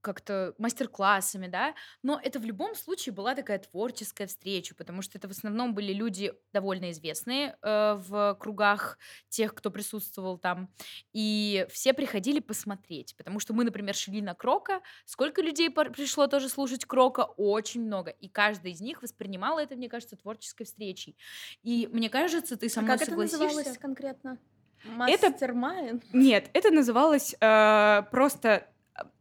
как-то 0.08 0.54
мастер-классами, 0.56 1.48
да, 1.48 1.74
но 2.02 2.18
это 2.22 2.38
в 2.38 2.44
любом 2.44 2.74
случае 2.74 3.12
была 3.12 3.34
такая 3.34 3.58
творческая 3.58 4.26
встреча, 4.26 4.74
потому 4.74 5.02
что 5.02 5.18
это 5.18 5.28
в 5.28 5.32
основном 5.32 5.74
были 5.74 5.92
люди 5.92 6.32
довольно 6.54 6.90
известные 6.92 7.58
э, 7.60 7.94
в 7.98 8.36
кругах 8.40 8.98
тех, 9.28 9.54
кто 9.54 9.70
присутствовал 9.70 10.38
там, 10.38 10.72
и 11.12 11.66
все 11.70 11.92
приходили 11.92 12.40
посмотреть, 12.40 13.14
потому 13.16 13.38
что 13.38 13.52
мы, 13.52 13.64
например, 13.64 13.94
шли 13.94 14.22
на 14.22 14.34
Крока, 14.34 14.80
сколько 15.04 15.42
людей 15.42 15.68
пришло 15.70 16.26
тоже 16.26 16.48
слушать 16.48 16.86
Крока? 16.86 17.22
Очень 17.36 17.84
много, 17.84 18.10
и 18.10 18.28
каждый 18.28 18.72
из 18.72 18.80
них 18.80 19.02
воспринимал 19.02 19.58
это, 19.58 19.76
мне 19.76 19.90
кажется, 19.90 20.16
творческой 20.16 20.64
встречей, 20.64 21.18
и 21.62 21.86
мне 21.92 22.08
кажется, 22.08 22.56
ты 22.56 22.70
со 22.70 22.80
а 22.80 22.82
мной 22.82 22.96
как 22.96 23.06
согласишься? 23.06 23.36
это 23.36 23.46
называлось 23.46 23.78
конкретно? 23.78 24.38
Мастер-майн? 24.84 25.96
Это... 25.96 26.06
Нет, 26.16 26.50
это 26.52 26.70
называлось 26.70 27.34
э, 27.40 28.02
просто 28.10 28.68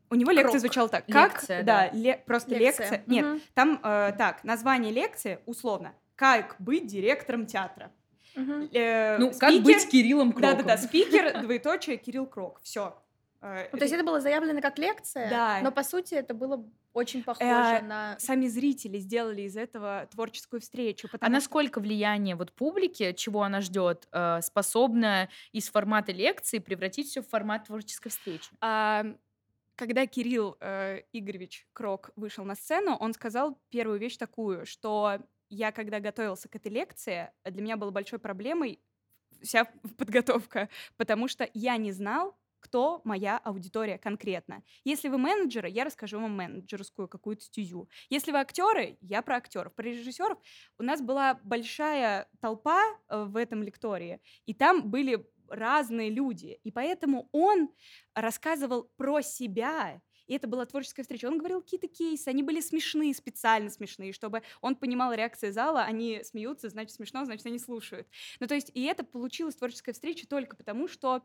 у 0.09 0.15
него 0.15 0.31
лекция 0.31 0.51
Крок. 0.51 0.61
звучала 0.61 0.89
так. 0.89 1.05
Как, 1.07 1.33
лекция, 1.33 1.63
да, 1.63 1.89
да. 1.91 1.97
Ле, 1.97 2.23
просто 2.25 2.55
лекция. 2.55 2.89
лекция. 2.89 3.03
Нет, 3.07 3.25
угу. 3.25 3.41
там 3.53 3.79
э, 3.83 4.13
так, 4.17 4.43
название 4.43 4.91
лекции 4.91 5.39
условно. 5.45 5.93
Как 6.15 6.55
быть 6.59 6.87
директором 6.87 7.45
театра. 7.45 7.91
Угу. 8.35 8.69
Э, 8.73 9.17
ну, 9.17 9.33
спикер, 9.33 9.39
как 9.39 9.63
быть 9.63 9.89
Кириллом 9.89 10.31
Кроком. 10.31 10.57
Да-да-да, 10.57 10.77
спикер, 10.77 11.41
двоеточие, 11.43 11.97
Кирилл 11.97 12.25
Крок. 12.25 12.59
Все. 12.63 12.95
Э, 13.41 13.67
ну, 13.71 13.77
то 13.77 13.83
есть 13.83 13.93
это 13.93 14.03
было 14.03 14.19
заявлено 14.19 14.61
как 14.61 14.77
лекция, 14.77 15.29
да. 15.29 15.59
но 15.61 15.71
по 15.71 15.83
сути 15.83 16.15
это 16.15 16.33
было 16.33 16.65
очень 16.93 17.23
похоже 17.23 17.49
э, 17.49 17.81
на... 17.83 18.15
Сами 18.19 18.47
зрители 18.47 18.97
сделали 18.97 19.43
из 19.43 19.55
этого 19.55 20.07
творческую 20.11 20.61
встречу. 20.61 21.07
А 21.19 21.29
насколько 21.29 21.79
влияние 21.79 22.35
вот 22.35 22.51
публики, 22.51 23.13
чего 23.13 23.43
она 23.43 23.61
ждет, 23.61 24.07
э, 24.11 24.41
способно 24.41 25.29
из 25.51 25.69
формата 25.69 26.11
лекции 26.11 26.57
превратить 26.57 27.09
все 27.09 27.21
в 27.21 27.27
формат 27.27 27.65
творческой 27.65 28.09
встречи? 28.09 28.49
А, 28.61 29.05
когда 29.77 30.05
Кирилл 30.07 30.57
э, 30.59 31.03
Игоревич 31.13 31.67
Крок 31.73 32.11
вышел 32.15 32.43
на 32.43 32.55
сцену, 32.55 32.95
он 32.99 33.13
сказал 33.13 33.61
первую 33.69 33.99
вещь 33.99 34.17
такую, 34.17 34.65
что 34.65 35.19
я, 35.49 35.71
когда 35.71 35.99
готовился 35.99 36.49
к 36.49 36.55
этой 36.55 36.71
лекции, 36.71 37.31
для 37.45 37.61
меня 37.61 37.77
была 37.77 37.91
большой 37.91 38.19
проблемой 38.19 38.81
вся 39.41 39.65
подготовка, 39.97 40.69
потому 40.97 41.27
что 41.27 41.49
я 41.53 41.77
не 41.77 41.91
знал, 41.91 42.37
кто 42.59 43.01
моя 43.03 43.37
аудитория 43.37 43.99
конкретно. 43.99 44.63
Если 44.83 45.09
вы 45.09 45.19
менеджеры, 45.19 45.69
я 45.69 45.85
расскажу 45.85 46.19
вам 46.19 46.35
менеджерскую 46.35 47.07
какую-то 47.07 47.43
стезю. 47.43 47.87
Если 48.09 48.31
вы 48.31 48.39
актеры, 48.39 48.97
я 48.99 49.21
про 49.21 49.37
актеров. 49.37 49.75
Про 49.75 49.83
режиссеров 49.83 50.39
у 50.79 50.83
нас 50.83 51.01
была 51.01 51.39
большая 51.43 52.27
толпа 52.41 52.83
э, 53.09 53.23
в 53.23 53.37
этом 53.37 53.61
лектории, 53.63 54.19
и 54.47 54.53
там 54.53 54.89
были 54.89 55.23
разные 55.49 56.09
люди. 56.09 56.59
И 56.63 56.71
поэтому 56.71 57.29
он 57.31 57.69
рассказывал 58.13 58.91
про 58.97 59.21
себя, 59.21 60.01
и 60.27 60.33
это 60.33 60.47
была 60.47 60.65
творческая 60.65 61.03
встреча. 61.03 61.25
Он 61.25 61.37
говорил 61.37 61.61
какие-то 61.61 61.87
кейсы, 61.87 62.27
они 62.27 62.43
были 62.43 62.59
смешные, 62.59 63.13
специально 63.13 63.69
смешные, 63.69 64.13
чтобы 64.13 64.43
он 64.61 64.75
понимал 64.75 65.13
реакции 65.13 65.49
зала, 65.49 65.83
они 65.83 66.21
смеются, 66.23 66.69
значит 66.69 66.93
смешно, 66.93 67.25
значит 67.25 67.45
они 67.45 67.59
слушают. 67.59 68.07
Ну 68.39 68.47
то 68.47 68.55
есть 68.55 68.71
и 68.73 68.83
это 68.83 69.03
получилась 69.03 69.55
творческая 69.55 69.93
встреча 69.93 70.27
только 70.27 70.55
потому, 70.55 70.87
что 70.87 71.23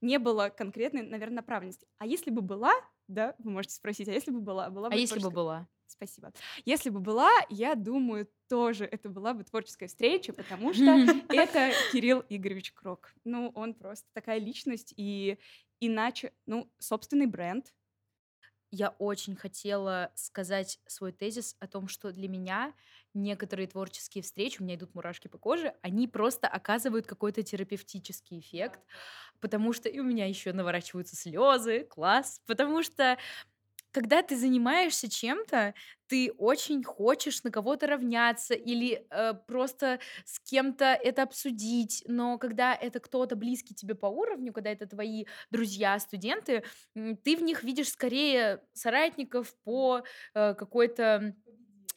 не 0.00 0.18
было 0.18 0.50
конкретной, 0.50 1.02
наверное, 1.02 1.36
направленности. 1.36 1.86
А 1.98 2.06
если 2.06 2.30
бы 2.30 2.42
была, 2.42 2.74
да, 3.08 3.34
вы 3.38 3.50
можете 3.50 3.74
спросить, 3.74 4.08
а 4.08 4.12
если 4.12 4.30
бы 4.30 4.40
была? 4.40 4.70
была 4.70 4.88
бы 4.88 4.94
а 4.94 4.98
если 4.98 5.18
бы 5.18 5.30
была? 5.30 5.68
Спасибо. 5.92 6.32
Если 6.64 6.88
бы 6.90 7.00
была, 7.00 7.30
я 7.50 7.74
думаю, 7.74 8.28
тоже 8.48 8.84
это 8.86 9.08
была 9.10 9.34
бы 9.34 9.44
творческая 9.44 9.88
встреча, 9.88 10.32
потому 10.32 10.72
что 10.72 10.84
это 11.28 11.72
Кирилл 11.92 12.24
Игоревич 12.28 12.72
Крок. 12.72 13.12
Ну, 13.24 13.52
он 13.54 13.74
просто 13.74 14.08
такая 14.14 14.38
личность, 14.38 14.94
и 14.96 15.38
иначе, 15.80 16.32
ну, 16.46 16.72
собственный 16.78 17.26
бренд. 17.26 17.74
Я 18.74 18.88
очень 18.98 19.36
хотела 19.36 20.12
сказать 20.14 20.80
свой 20.86 21.12
тезис 21.12 21.56
о 21.60 21.66
том, 21.66 21.88
что 21.88 22.10
для 22.10 22.26
меня 22.26 22.72
некоторые 23.12 23.66
творческие 23.66 24.22
встречи, 24.22 24.60
у 24.60 24.64
меня 24.64 24.76
идут 24.76 24.94
мурашки 24.94 25.28
по 25.28 25.36
коже, 25.36 25.74
они 25.82 26.08
просто 26.08 26.48
оказывают 26.48 27.06
какой-то 27.06 27.42
терапевтический 27.42 28.38
эффект, 28.38 28.80
потому 29.40 29.74
что 29.74 29.90
и 29.90 29.98
у 30.00 30.04
меня 30.04 30.26
еще 30.26 30.54
наворачиваются 30.54 31.16
слезы, 31.16 31.84
класс, 31.84 32.40
потому 32.46 32.82
что 32.82 33.18
когда 33.92 34.22
ты 34.22 34.36
занимаешься 34.36 35.08
чем-то, 35.08 35.74
ты 36.08 36.32
очень 36.36 36.82
хочешь 36.84 37.42
на 37.42 37.50
кого-то 37.50 37.86
равняться 37.86 38.54
или 38.54 39.06
э, 39.10 39.34
просто 39.46 39.98
с 40.24 40.40
кем-то 40.40 40.84
это 40.86 41.22
обсудить, 41.22 42.02
но 42.06 42.36
когда 42.38 42.74
это 42.74 43.00
кто-то 43.00 43.36
близкий 43.36 43.74
тебе 43.74 43.94
по 43.94 44.06
уровню, 44.06 44.52
когда 44.52 44.70
это 44.70 44.86
твои 44.86 45.24
друзья, 45.50 45.98
студенты, 45.98 46.64
ты 46.94 47.36
в 47.36 47.42
них 47.42 47.62
видишь 47.64 47.88
скорее 47.90 48.62
соратников 48.74 49.54
по 49.64 50.02
э, 50.34 50.54
какой-то 50.54 51.34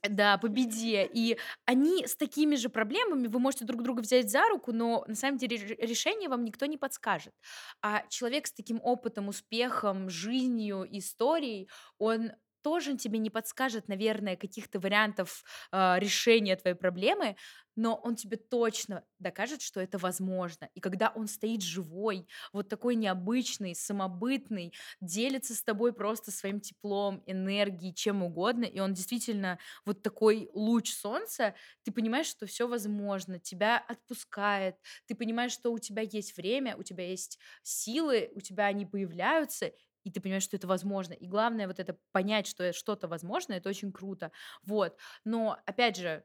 да, 0.09 0.38
по 0.38 0.47
беде. 0.47 1.09
И 1.12 1.38
они 1.65 2.05
с 2.07 2.15
такими 2.15 2.55
же 2.55 2.69
проблемами, 2.69 3.27
вы 3.27 3.39
можете 3.39 3.65
друг 3.65 3.83
друга 3.83 4.01
взять 4.01 4.29
за 4.29 4.47
руку, 4.50 4.71
но 4.71 5.03
на 5.07 5.15
самом 5.15 5.38
деле 5.38 5.57
решение 5.57 6.29
вам 6.29 6.43
никто 6.43 6.65
не 6.65 6.77
подскажет. 6.77 7.33
А 7.81 8.03
человек 8.09 8.47
с 8.47 8.53
таким 8.53 8.79
опытом, 8.81 9.27
успехом, 9.27 10.09
жизнью, 10.09 10.85
историей, 10.89 11.69
он 11.97 12.31
тоже 12.65 12.98
тебе 12.98 13.19
не 13.19 13.29
подскажет, 13.29 13.88
наверное, 13.88 14.36
каких-то 14.36 14.79
вариантов 14.79 15.43
э, 15.72 16.00
решения 16.00 16.55
твоей 16.55 16.75
проблемы, 16.75 17.36
но 17.75 17.93
он 17.95 18.15
тебе 18.15 18.38
точно 18.38 19.03
докажет, 19.19 19.62
что 19.62 19.79
это 19.79 20.00
возможно. 20.00 20.67
И 20.74 20.79
когда 20.79 21.10
он 21.10 21.27
стоит 21.27 21.62
живой, 21.62 22.27
вот 22.53 22.67
такой 22.67 22.95
необычный, 22.95 23.75
самобытный, 23.75 24.74
делится 25.00 25.53
с 25.53 25.62
тобой 25.62 25.93
просто 25.93 26.31
своим 26.31 26.60
теплом, 26.60 27.22
энергией, 27.27 27.93
чем 27.93 28.24
угодно, 28.24 28.63
и 28.65 28.79
он 28.79 28.93
действительно 28.95 29.60
вот 29.86 30.01
такой 30.01 30.50
луч 30.53 30.91
солнца, 30.91 31.53
ты 31.84 31.91
понимаешь, 31.91 32.27
что 32.27 32.48
все 32.48 32.67
возможно, 32.67 33.38
тебя 33.38 33.77
отпускает, 33.77 34.77
ты 35.05 35.13
понимаешь, 35.13 35.51
что 35.51 35.72
у 35.72 35.77
тебя 35.77 36.01
есть 36.01 36.36
время, 36.36 36.75
у 36.77 36.81
тебя 36.81 37.07
есть 37.07 37.38
силы, 37.62 38.31
у 38.34 38.39
тебя 38.41 38.65
они 38.65 38.88
появляются, 38.88 39.72
и 40.05 40.12
ты 40.12 40.21
понимаешь, 40.21 40.43
что 40.43 40.55
это 40.57 40.67
возможно. 40.67 41.13
И 41.13 41.27
главное 41.27 41.67
вот 41.67 41.79
это 41.81 41.97
понять, 42.13 42.47
что 42.47 42.71
что-то 42.74 43.09
возможно, 43.09 43.53
это 43.53 43.69
очень 43.69 43.91
круто. 43.91 44.31
Вот. 44.63 44.97
Но, 45.25 45.57
опять 45.65 45.97
же, 45.97 46.24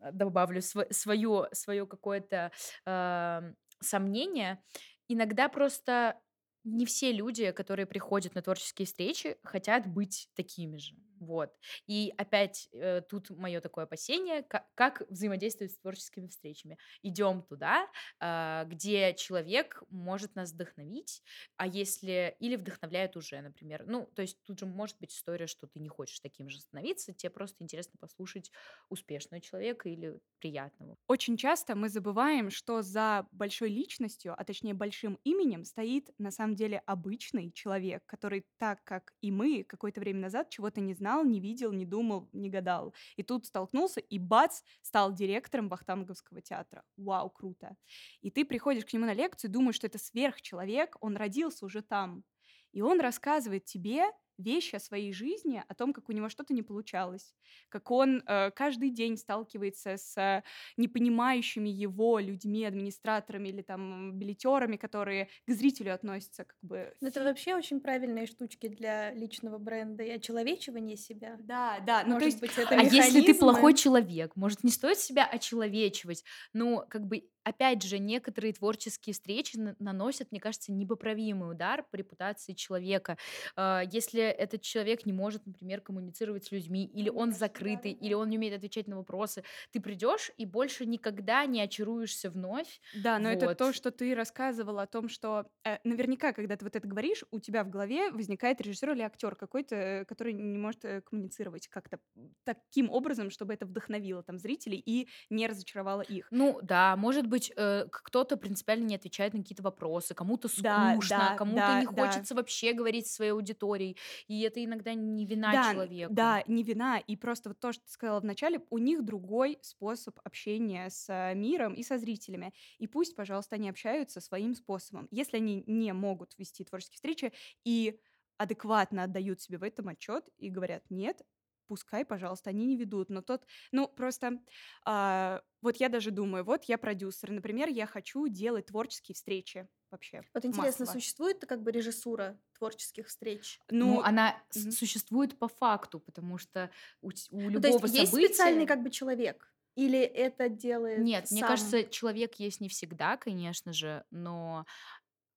а, 0.00 0.12
добавлю 0.12 0.60
св- 0.62 0.92
свое, 0.92 1.48
свое 1.52 1.86
какое-то 1.86 2.52
э, 2.86 3.52
сомнение. 3.80 4.62
Иногда 5.08 5.48
просто 5.48 6.20
не 6.64 6.86
все 6.86 7.12
люди, 7.12 7.50
которые 7.52 7.86
приходят 7.86 8.34
на 8.34 8.42
творческие 8.42 8.86
встречи, 8.86 9.36
хотят 9.44 9.86
быть 9.86 10.30
такими 10.34 10.78
же. 10.78 10.94
Вот. 11.24 11.52
И 11.86 12.12
опять 12.16 12.68
э, 12.72 13.02
тут 13.08 13.30
мое 13.30 13.60
такое 13.60 13.84
опасение, 13.84 14.42
как, 14.42 14.66
как 14.74 15.02
взаимодействовать 15.10 15.72
с 15.72 15.78
творческими 15.78 16.26
встречами. 16.28 16.78
Идем 17.02 17.42
туда, 17.42 17.86
э, 18.20 18.64
где 18.66 19.14
человек 19.14 19.82
может 19.90 20.34
нас 20.34 20.52
вдохновить, 20.52 21.22
а 21.56 21.66
если 21.66 22.36
или 22.40 22.56
вдохновляет 22.56 23.16
уже, 23.16 23.40
например. 23.40 23.84
Ну, 23.86 24.06
то 24.14 24.22
есть 24.22 24.42
тут 24.44 24.58
же 24.58 24.66
может 24.66 24.96
быть 25.00 25.12
история, 25.12 25.46
что 25.46 25.66
ты 25.66 25.80
не 25.80 25.88
хочешь 25.88 26.20
таким 26.20 26.48
же 26.48 26.60
становиться, 26.60 27.12
тебе 27.12 27.30
просто 27.30 27.62
интересно 27.64 27.98
послушать 28.00 28.50
успешного 28.88 29.40
человека 29.40 29.88
или 29.88 30.18
приятного. 30.38 30.96
Очень 31.06 31.36
часто 31.36 31.74
мы 31.74 31.88
забываем, 31.88 32.50
что 32.50 32.82
за 32.82 33.26
большой 33.32 33.70
личностью, 33.70 34.34
а 34.38 34.44
точнее 34.44 34.74
большим 34.74 35.18
именем, 35.24 35.64
стоит 35.64 36.10
на 36.18 36.30
самом 36.30 36.54
деле 36.54 36.82
обычный 36.86 37.50
человек, 37.52 38.02
который 38.06 38.46
так 38.58 38.82
как 38.84 39.12
и 39.20 39.30
мы 39.30 39.64
какое-то 39.64 40.00
время 40.00 40.20
назад 40.20 40.50
чего-то 40.50 40.80
не 40.80 40.94
знал, 40.94 41.13
не 41.22 41.38
видел, 41.40 41.72
не 41.72 41.84
думал, 41.84 42.28
не 42.32 42.50
гадал. 42.50 42.94
И 43.16 43.22
тут 43.22 43.46
столкнулся, 43.46 44.00
и 44.00 44.18
бац, 44.18 44.62
стал 44.82 45.12
директором 45.12 45.68
Вахтанговского 45.68 46.40
театра. 46.40 46.82
Вау, 46.96 47.30
круто. 47.30 47.76
И 48.20 48.30
ты 48.30 48.44
приходишь 48.44 48.84
к 48.84 48.92
нему 48.92 49.06
на 49.06 49.14
лекцию, 49.14 49.50
думаешь, 49.50 49.76
что 49.76 49.86
это 49.86 49.98
сверхчеловек, 49.98 50.96
он 51.00 51.16
родился 51.16 51.64
уже 51.66 51.82
там. 51.82 52.24
И 52.72 52.80
он 52.80 53.00
рассказывает 53.00 53.64
тебе 53.66 54.06
вещи 54.38 54.76
о 54.76 54.80
своей 54.80 55.12
жизни, 55.12 55.62
о 55.66 55.74
том, 55.74 55.92
как 55.92 56.08
у 56.08 56.12
него 56.12 56.28
что-то 56.28 56.54
не 56.54 56.62
получалось, 56.62 57.34
как 57.68 57.90
он 57.90 58.22
э, 58.26 58.50
каждый 58.52 58.90
день 58.90 59.16
сталкивается 59.16 59.96
с 59.96 60.42
непонимающими 60.76 61.68
его 61.68 62.18
людьми, 62.18 62.64
администраторами 62.64 63.48
или 63.48 63.62
там 63.62 64.18
билетерами, 64.18 64.76
которые 64.76 65.28
к 65.46 65.50
зрителю 65.52 65.94
относятся 65.94 66.44
как 66.44 66.56
бы. 66.62 66.94
Ну, 67.00 67.08
это 67.08 67.22
вообще 67.22 67.54
очень 67.54 67.80
правильные 67.80 68.26
штучки 68.26 68.68
для 68.68 69.12
личного 69.12 69.58
бренда 69.58 70.02
и 70.04 70.10
очеловечивания 70.10 70.96
себя. 70.96 71.36
Да, 71.40 71.80
да. 71.80 72.04
Ну, 72.06 72.14
Может 72.14 72.18
то 72.18 72.24
есть, 72.24 72.40
быть, 72.40 72.56
это 72.58 72.76
А 72.76 72.82
если 72.82 73.20
ты 73.22 73.34
плохой 73.34 73.74
механизмы. 73.74 73.74
человек, 73.74 74.36
может, 74.36 74.64
не 74.64 74.70
стоит 74.70 74.98
себя 74.98 75.26
очеловечивать? 75.26 76.24
Ну, 76.52 76.82
как 76.88 77.06
бы, 77.06 77.28
опять 77.44 77.82
же, 77.82 77.98
некоторые 77.98 78.52
творческие 78.54 79.14
встречи 79.14 79.56
на- 79.56 79.76
наносят, 79.78 80.30
мне 80.32 80.40
кажется, 80.40 80.72
непоправимый 80.72 81.50
удар 81.50 81.84
по 81.90 81.96
репутации 81.96 82.52
человека. 82.54 83.16
А, 83.56 83.82
Если 83.90 84.20
этот 84.22 84.62
человек 84.62 85.06
не 85.06 85.12
может, 85.12 85.46
например, 85.46 85.80
коммуницировать 85.80 86.44
с 86.46 86.52
людьми, 86.52 86.84
или 86.86 87.08
он 87.10 87.32
закрытый, 87.32 87.92
или 87.92 88.14
он 88.14 88.28
не 88.30 88.38
умеет 88.38 88.54
отвечать 88.56 88.86
на 88.88 88.96
вопросы, 88.96 89.44
ты 89.70 89.80
придешь 89.80 90.30
и 90.36 90.46
больше 90.46 90.86
никогда 90.86 91.44
не 91.46 91.60
очаруешься 91.60 92.30
вновь. 92.30 92.80
Да, 92.92 93.18
но 93.18 93.28
это 93.30 93.48
то, 93.48 93.72
Вот. 93.72 93.72
что 93.72 93.90
ты 93.90 94.14
рассказывала 94.14 94.82
о 94.82 94.86
том, 94.86 95.08
что 95.08 95.46
э, 95.64 95.78
наверняка, 95.84 96.32
когда 96.32 96.56
ты 96.56 96.64
вот 96.64 96.76
это 96.76 96.86
говоришь, 96.86 97.24
у 97.32 97.40
тебя 97.40 97.64
в 97.64 97.68
голове 97.70 98.10
возникает 98.12 98.60
режиссер 98.60 98.92
или 98.92 99.02
актер 99.02 99.34
какой-то, 99.34 99.74
э, 99.74 100.04
который 100.04 100.32
не 100.32 100.58
может 100.58 100.84
э, 100.84 101.00
коммуницировать 101.00 101.66
как-то 101.68 101.98
таким 102.44 102.90
образом, 102.90 103.30
чтобы 103.30 103.52
это 103.54 103.66
вдохновило 103.66 104.22
там 104.22 104.38
зрителей 104.38 104.78
и 104.78 105.08
не 105.28 105.46
разочаровало 105.48 106.02
их. 106.02 106.30
Ну 106.30 106.58
да, 106.62 106.96
может 106.96 107.26
быть, 107.28 107.33
э, 107.56 107.86
к- 107.90 108.02
кто-то 108.04 108.36
принципиально 108.36 108.84
не 108.84 108.94
отвечает 108.96 109.34
на 109.34 109.40
какие-то 109.40 109.62
вопросы, 109.62 110.14
кому-то 110.14 110.48
Да, 110.56 110.96
скучно, 110.96 111.32
да, 111.36 111.36
кому-то 111.36 111.72
да, 111.72 111.74
не 111.74 111.86
да. 111.86 112.26
хочется 112.26 112.34
вообще 112.34 112.72
говорить 112.72 113.06
со 113.06 113.14
своей 113.14 113.32
аудиторией, 113.32 113.96
и 114.28 114.40
это 114.42 114.64
иногда 114.64 114.94
не 114.94 115.26
вина 115.26 115.56
Да, 115.56 115.58
человека. 115.58 116.08
да, 116.08 116.42
не 116.46 116.62
вина. 116.62 116.98
И 116.98 117.16
просто 117.16 117.50
вот 117.50 117.60
то, 117.60 117.72
что 117.72 117.84
ты 117.84 117.90
сказала 117.92 118.20
вначале, 118.20 118.60
у 118.70 118.78
них 118.78 119.04
другой 119.04 119.58
способ 119.62 120.18
общения 120.24 120.88
с 120.90 121.06
э, 121.10 121.34
миром 121.34 121.74
и 121.74 121.82
со 121.82 121.98
зрителями. 121.98 122.52
И 122.78 122.86
пусть, 122.86 123.14
пожалуйста, 123.16 123.56
они 123.56 123.68
общаются 123.68 124.20
своим 124.20 124.54
способом. 124.54 125.08
Если 125.10 125.36
они 125.38 125.62
не 125.66 125.92
могут 125.92 126.34
вести 126.38 126.64
творческие 126.64 126.96
встречи 126.96 127.32
и 127.64 127.98
адекватно 128.38 129.04
отдают 129.04 129.40
себе 129.40 129.58
в 129.58 129.62
этом 129.62 129.88
отчет 129.88 130.28
и 130.38 130.50
говорят 130.50 130.84
нет, 130.90 131.22
пускай, 131.66 132.04
пожалуйста, 132.04 132.50
они 132.50 132.66
не 132.66 132.76
ведут. 132.76 133.10
Но 133.10 133.22
тот, 133.22 133.46
ну 133.72 133.88
просто, 133.88 134.40
а, 134.84 135.42
вот 135.62 135.76
я 135.76 135.88
даже 135.88 136.10
думаю, 136.10 136.44
вот 136.44 136.64
я 136.64 136.78
продюсер, 136.78 137.30
например, 137.30 137.68
я 137.68 137.86
хочу 137.86 138.26
делать 138.28 138.66
творческие 138.66 139.14
встречи 139.14 139.68
вообще. 139.90 140.24
Вот 140.34 140.44
интересно, 140.44 140.84
массово. 140.84 140.86
существует 140.86 141.44
как 141.46 141.62
бы 141.62 141.70
режиссура 141.72 142.40
творческих 142.54 143.06
встреч? 143.08 143.62
Ну, 143.70 144.00
Ну, 144.00 144.00
она 144.00 144.42
мгм. 144.54 144.78
существует 144.78 145.38
по 145.38 145.48
факту, 145.48 146.00
потому 146.00 146.38
что 146.38 146.70
у, 147.00 147.10
у 147.30 147.48
Ну, 147.52 147.60
то 147.60 147.68
есть 147.68 147.80
любого 147.80 147.86
есть 147.86 148.12
события... 148.12 148.14
специальный 148.14 148.66
как 148.66 148.82
бы 148.82 148.90
человек? 148.90 149.54
Или 149.74 149.98
это 150.00 150.48
делает 150.48 151.10
Нет, 151.12 151.30
мне 151.30 151.42
сам? 151.42 151.44
кажется, 151.44 151.84
человек 151.84 152.34
есть 152.36 152.60
не 152.60 152.68
всегда, 152.68 153.16
конечно 153.16 153.72
же, 153.72 154.04
но 154.10 154.64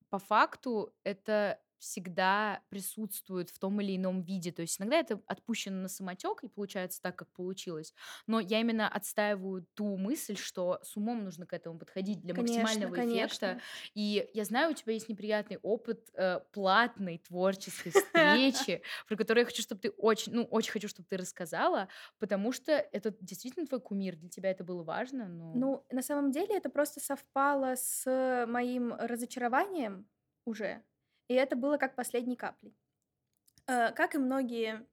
по 0.10 0.20
факту 0.20 0.96
это 1.04 1.62
всегда 1.80 2.62
присутствует 2.70 3.50
в 3.50 3.60
том 3.60 3.80
или 3.82 3.96
ином 3.96 4.22
виде. 4.22 4.52
То 4.52 4.62
есть 4.62 4.80
иногда 4.80 4.98
это 4.98 5.22
отпущено 5.28 5.82
на 5.82 5.88
самотек 5.88 6.44
и 6.44 6.48
получается 6.48 7.02
так, 7.02 7.16
как 7.16 7.32
получилось. 7.34 7.94
Но 8.26 8.40
я 8.40 8.60
именно 8.60 8.88
отстаиваю 8.88 9.66
ту 9.74 9.98
мысль, 9.98 10.36
что 10.36 10.80
с 10.84 10.96
умом 10.98 11.24
нужно 11.24 11.46
к 11.46 11.54
этому 11.54 11.78
подходить 11.78 12.22
для 12.22 12.34
Конечно, 12.34 12.62
максимального 12.62 12.96
эффекта. 12.96 13.40
конечно. 13.40 13.62
И 13.94 14.30
я 14.34 14.46
знаю, 14.46 14.72
у 14.72 14.74
тебя 14.74 14.94
есть 14.94 15.10
неприятный 15.10 15.58
опыт 15.62 16.10
э, 16.14 16.40
платной 16.52 17.20
творческой 17.20 17.92
встречи, 17.92 18.82
про 19.08 19.16
которую 19.16 19.42
я 19.42 19.46
хочу, 19.46 19.62
чтобы 19.62 19.82
ты 19.82 19.90
очень, 19.92 20.34
ну, 20.34 20.44
очень 20.44 20.72
хочу, 20.72 20.88
чтобы 20.88 21.08
ты 21.10 21.18
рассказала, 21.18 21.88
потому 22.20 22.52
что 22.52 22.72
это 22.74 23.16
действительно 23.22 23.66
твой 23.68 23.82
кумир, 23.82 24.16
для 24.16 24.30
тебя 24.30 24.52
это 24.52 24.64
было 24.64 24.84
важно, 24.84 25.28
но... 25.28 25.54
Ну, 25.54 25.86
на 25.92 26.02
самом 26.02 26.32
деле 26.32 26.56
это 26.58 26.70
просто 26.70 27.00
совпало 27.00 27.76
с 27.76 28.46
моим 28.48 28.94
разочарованием 28.94 30.08
уже, 30.46 30.84
и 31.28 31.34
это 31.34 31.56
было 31.56 31.78
как 31.78 31.96
последней 31.96 32.36
каплей. 32.36 32.76
Э, 33.68 33.92
Как 33.92 34.16
и 34.16 34.18
многие 34.18 34.86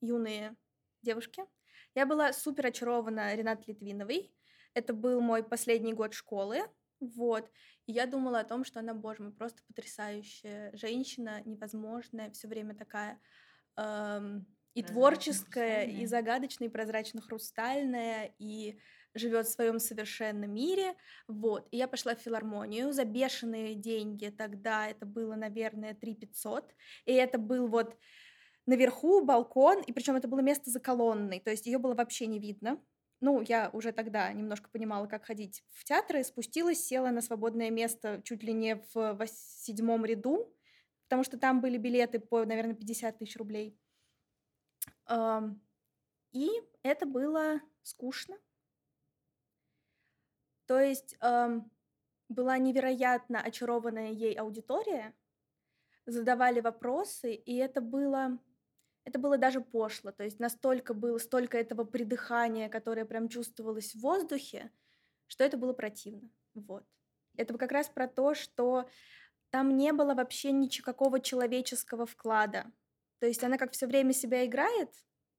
юные 0.00 0.56
девушки, 1.02 1.42
я 1.94 2.06
была 2.06 2.32
супер 2.32 2.66
очарована 2.66 3.34
Ренатой 3.34 3.74
Литвиновой. 3.74 4.32
Это 4.74 4.92
был 4.92 5.20
мой 5.20 5.42
последний 5.42 5.94
год 5.94 6.14
школы, 6.14 6.60
вот. 7.00 7.50
И 7.86 7.92
я 7.92 8.06
думала 8.06 8.40
о 8.40 8.44
том, 8.44 8.64
что 8.64 8.80
она, 8.80 8.94
боже 8.94 9.22
мой, 9.22 9.32
просто 9.32 9.62
потрясающая 9.66 10.70
женщина, 10.76 11.42
невозможная, 11.44 12.30
все 12.30 12.48
время 12.48 12.74
такая 12.74 13.20
эм, 13.76 14.46
и 14.74 14.82
творческая, 14.82 15.84
и 15.86 16.06
загадочная, 16.06 16.68
и 16.68 16.70
прозрачно-хрустальная, 16.70 18.34
и 18.38 18.78
живет 19.14 19.46
в 19.46 19.52
своем 19.52 19.78
совершенном 19.78 20.52
мире. 20.52 20.94
Вот. 21.26 21.66
И 21.70 21.76
я 21.76 21.88
пошла 21.88 22.14
в 22.14 22.20
филармонию 22.20 22.92
за 22.92 23.04
бешеные 23.04 23.74
деньги. 23.74 24.28
Тогда 24.28 24.88
это 24.88 25.06
было, 25.06 25.34
наверное, 25.34 25.94
3 25.94 26.14
500. 26.14 26.74
И 27.06 27.12
это 27.12 27.38
был 27.38 27.68
вот 27.68 27.96
наверху 28.66 29.24
балкон, 29.24 29.80
и 29.80 29.92
причем 29.92 30.16
это 30.16 30.28
было 30.28 30.40
место 30.40 30.70
за 30.70 30.78
колонной, 30.78 31.40
то 31.40 31.50
есть 31.50 31.64
ее 31.64 31.78
было 31.78 31.94
вообще 31.94 32.26
не 32.26 32.38
видно. 32.38 32.78
Ну, 33.20 33.40
я 33.40 33.70
уже 33.72 33.92
тогда 33.92 34.30
немножко 34.30 34.68
понимала, 34.68 35.06
как 35.06 35.24
ходить 35.24 35.64
в 35.70 35.84
театры, 35.84 36.22
спустилась, 36.22 36.84
села 36.84 37.08
на 37.10 37.22
свободное 37.22 37.70
место 37.70 38.20
чуть 38.24 38.42
ли 38.42 38.52
не 38.52 38.76
в 38.92 39.26
седьмом 39.26 40.04
ряду, 40.04 40.54
потому 41.04 41.24
что 41.24 41.38
там 41.38 41.62
были 41.62 41.78
билеты 41.78 42.20
по, 42.20 42.44
наверное, 42.44 42.74
50 42.74 43.18
тысяч 43.18 43.36
рублей. 43.38 43.74
И 46.32 46.50
это 46.82 47.06
было 47.06 47.60
скучно. 47.82 48.36
То 50.68 50.78
есть 50.78 51.16
ам, 51.20 51.70
была 52.28 52.58
невероятно 52.58 53.40
очарованная 53.40 54.10
ей 54.10 54.34
аудитория, 54.34 55.14
задавали 56.04 56.60
вопросы, 56.60 57.34
и 57.34 57.56
это 57.56 57.80
было, 57.80 58.38
это 59.04 59.18
было 59.18 59.38
даже 59.38 59.62
пошло. 59.62 60.12
То 60.12 60.24
есть 60.24 60.38
настолько 60.38 60.92
было, 60.92 61.16
столько 61.16 61.56
этого 61.56 61.84
придыхания, 61.84 62.68
которое 62.68 63.06
прям 63.06 63.30
чувствовалось 63.30 63.94
в 63.94 64.00
воздухе, 64.00 64.70
что 65.26 65.42
это 65.42 65.56
было 65.56 65.72
противно. 65.72 66.28
Вот. 66.54 66.84
Это 67.38 67.56
как 67.56 67.72
раз 67.72 67.88
про 67.88 68.06
то, 68.06 68.34
что 68.34 68.90
там 69.48 69.74
не 69.74 69.94
было 69.94 70.14
вообще 70.14 70.52
никакого 70.52 71.18
человеческого 71.20 72.04
вклада. 72.04 72.70
То 73.20 73.26
есть 73.26 73.42
она 73.42 73.56
как 73.56 73.72
все 73.72 73.86
время 73.86 74.12
себя 74.12 74.44
играет, 74.44 74.92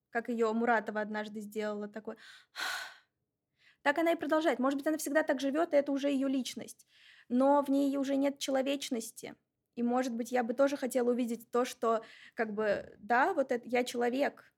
как 0.09 0.29
ее 0.29 0.51
Муратова 0.53 1.01
однажды 1.01 1.39
сделала, 1.39 1.87
такой... 1.87 2.15
Так 3.81 3.97
она 3.97 4.11
и 4.13 4.15
продолжает. 4.15 4.59
Может 4.59 4.77
быть, 4.79 4.87
она 4.87 4.97
всегда 4.97 5.23
так 5.23 5.39
живет, 5.39 5.73
и 5.73 5.77
это 5.77 5.91
уже 5.91 6.09
ее 6.09 6.27
личность. 6.27 6.87
Но 7.29 7.61
в 7.63 7.69
ней 7.69 7.95
уже 7.97 8.15
нет 8.15 8.39
человечности. 8.39 9.35
И, 9.75 9.83
может 9.83 10.13
быть, 10.15 10.31
я 10.31 10.43
бы 10.43 10.53
тоже 10.53 10.75
хотела 10.77 11.11
увидеть 11.11 11.49
то, 11.51 11.63
что, 11.65 12.03
как 12.33 12.53
бы, 12.53 12.95
да, 12.99 13.33
вот 13.33 13.51
это 13.51 13.67
я 13.67 13.83
человек, 13.85 14.53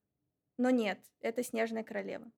но 0.57 0.69
нет, 0.71 1.05
это 1.21 1.43
снежная 1.43 1.83
королева. 1.83 2.31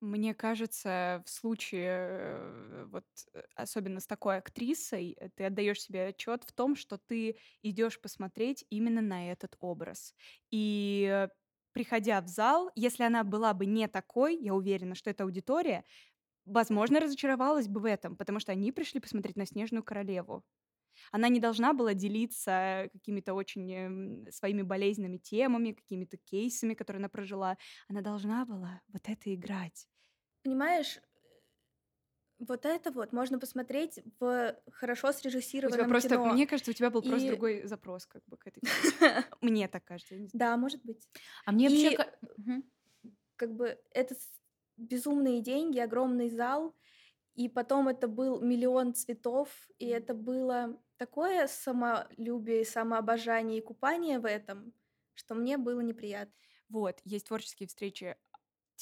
Мне 0.00 0.34
кажется, 0.34 1.22
в 1.24 1.30
случае, 1.30 1.88
э, 1.88 2.84
вот 2.90 3.06
э, 3.32 3.42
особенно 3.54 4.00
с 4.00 4.06
такой 4.06 4.36
актрисой, 4.36 5.16
э, 5.18 5.30
ты 5.34 5.44
отдаешь 5.44 5.80
себе 5.80 6.08
отчет 6.08 6.44
в 6.44 6.52
том, 6.52 6.76
что 6.76 6.98
ты 6.98 7.38
идешь 7.62 7.98
посмотреть 8.00 8.64
именно 8.68 9.00
на 9.00 9.32
этот 9.32 9.56
образ. 9.58 10.14
И 10.50 11.28
приходя 11.76 12.22
в 12.22 12.26
зал, 12.26 12.70
если 12.74 13.02
она 13.04 13.22
была 13.22 13.52
бы 13.52 13.66
не 13.66 13.86
такой, 13.86 14.34
я 14.38 14.54
уверена, 14.54 14.94
что 14.94 15.10
эта 15.10 15.24
аудитория, 15.24 15.84
возможно, 16.46 17.00
разочаровалась 17.00 17.68
бы 17.68 17.80
в 17.80 17.84
этом, 17.84 18.16
потому 18.16 18.40
что 18.40 18.52
они 18.52 18.72
пришли 18.72 19.00
посмотреть 19.00 19.36
на 19.36 19.46
Снежную 19.46 19.84
королеву. 19.84 20.42
Она 21.12 21.28
не 21.28 21.40
должна 21.40 21.74
была 21.74 21.94
делиться 21.94 22.88
какими-то 22.92 23.34
очень 23.34 23.72
эм, 23.72 24.26
своими 24.30 24.62
болезненными 24.62 25.18
темами, 25.18 25.72
какими-то 25.72 26.16
кейсами, 26.18 26.74
которые 26.74 27.00
она 27.00 27.10
прожила. 27.10 27.58
Она 27.88 28.00
должна 28.02 28.46
была 28.46 28.82
вот 28.88 29.02
это 29.08 29.34
играть. 29.34 29.88
Понимаешь, 30.42 31.00
вот 32.38 32.66
это 32.66 32.90
вот 32.90 33.12
можно 33.12 33.38
посмотреть 33.38 34.00
в 34.20 34.56
хорошо 34.72 35.08
У 35.08 35.12
тебя 35.12 35.18
срежиссированном 35.20 35.88
просто, 35.88 36.10
кино. 36.10 36.32
мне 36.32 36.46
кажется, 36.46 36.70
у 36.70 36.74
тебя 36.74 36.90
был 36.90 37.02
просто 37.02 37.26
И- 37.26 37.30
другой 37.30 37.62
запрос 37.64 38.06
как 38.06 38.22
бы 38.26 38.36
к 38.36 38.46
этой. 38.46 38.60
Мне 39.40 39.68
так 39.68 39.84
кажется. 39.84 40.14
Да, 40.32 40.56
может 40.56 40.82
быть. 40.84 41.08
А 41.44 41.52
мне 41.52 41.68
вообще... 41.68 41.98
Как 43.36 43.54
бы 43.54 43.78
это 43.90 44.14
безумные 44.78 45.42
деньги, 45.42 45.78
огромный 45.78 46.30
зал, 46.30 46.74
и 47.34 47.48
потом 47.50 47.88
это 47.88 48.08
был 48.08 48.40
миллион 48.40 48.94
цветов, 48.94 49.50
и 49.78 49.86
это 49.86 50.14
было 50.14 50.80
такое 50.96 51.46
самолюбие, 51.46 52.64
самообожание 52.64 53.58
и 53.58 53.62
купание 53.62 54.18
в 54.18 54.26
этом, 54.26 54.72
что 55.14 55.34
мне 55.34 55.58
было 55.58 55.80
неприятно. 55.80 56.32
Вот, 56.70 56.98
есть 57.04 57.26
творческие 57.26 57.68
встречи 57.68 58.16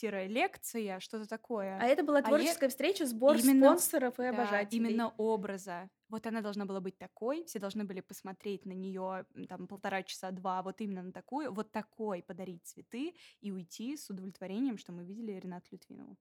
лекция, 0.02 1.00
что-то 1.00 1.26
такое. 1.28 1.78
А 1.80 1.84
это 1.86 2.02
была 2.02 2.18
А 2.18 2.22
творческая 2.22 2.68
встреча, 2.68 3.06
сбор 3.06 3.36
именно- 3.36 3.66
спонсоров 3.76 4.18
и 4.18 4.22
Да, 4.22 4.28
обожателей. 4.30 4.90
именно 4.90 5.14
образа. 5.16 5.88
вот 6.08 6.26
она 6.26 6.42
должна 6.42 6.64
была 6.64 6.80
быть 6.80 6.96
такой, 6.98 7.44
все 7.44 7.58
должны 7.58 7.84
были 7.84 8.00
посмотреть 8.00 8.66
на 8.66 8.72
нее 8.72 9.26
там 9.48 9.66
полтора 9.66 10.02
часа, 10.04 10.30
два, 10.30 10.62
вот 10.62 10.80
именно 10.80 11.02
на 11.02 11.12
такую, 11.12 11.52
вот 11.52 11.72
такой 11.72 12.22
подарить 12.22 12.64
цветы 12.64 13.14
и 13.40 13.50
уйти 13.50 13.96
с 13.96 14.08
удовлетворением, 14.10 14.78
что 14.78 14.92
мы 14.92 15.04
видели 15.04 15.32
Ренату 15.32 15.66
Литвинову. 15.72 16.16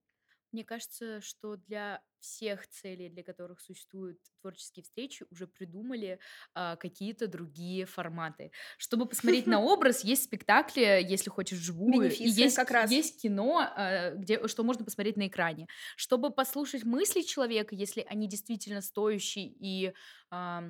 Мне 0.53 0.63
кажется, 0.63 1.19
что 1.21 1.55
для 1.57 2.01
всех 2.19 2.67
целей, 2.67 3.09
для 3.09 3.23
которых 3.23 3.59
существуют 3.59 4.17
творческие 4.39 4.83
встречи, 4.83 5.25
уже 5.29 5.45
придумали 5.45 6.19
а, 6.53 6.75
какие-то 6.77 7.27
другие 7.27 7.85
форматы. 7.85 8.51
Чтобы 8.77 9.05
посмотреть 9.05 9.45
на 9.47 9.59
образ, 9.61 10.03
есть 10.03 10.23
спектакли, 10.23 11.05
если 11.05 11.29
хочешь 11.29 11.59
вживую, 11.59 12.09
и 12.11 12.29
есть, 12.29 12.55
как 12.55 12.71
раз. 12.71 12.91
есть 12.91 13.21
кино, 13.21 13.59
а, 13.75 14.11
где, 14.11 14.47
что 14.47 14.63
можно 14.63 14.85
посмотреть 14.85 15.17
на 15.17 15.27
экране. 15.27 15.67
Чтобы 15.97 16.29
послушать 16.31 16.83
мысли 16.85 17.21
человека, 17.21 17.75
если 17.75 18.05
они 18.07 18.29
действительно 18.29 18.81
стоящие 18.81 19.47
и 19.47 19.93
а, 20.29 20.63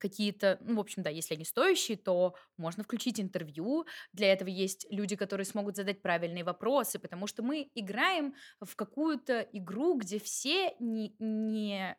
какие-то, 0.00 0.58
ну, 0.62 0.76
в 0.76 0.80
общем, 0.80 1.02
да, 1.02 1.10
если 1.10 1.34
они 1.34 1.44
стоящие, 1.44 1.96
то 1.96 2.34
можно 2.56 2.82
включить 2.82 3.20
интервью. 3.20 3.86
Для 4.12 4.32
этого 4.32 4.48
есть 4.48 4.86
люди, 4.90 5.14
которые 5.14 5.44
смогут 5.44 5.76
задать 5.76 6.02
правильные 6.02 6.42
вопросы, 6.44 6.98
потому 6.98 7.26
что 7.26 7.42
мы 7.42 7.70
играем 7.74 8.34
в 8.60 8.74
какую-то 8.74 9.40
игру, 9.52 9.96
где 9.96 10.18
все 10.18 10.74
не, 10.80 11.14
не 11.18 11.96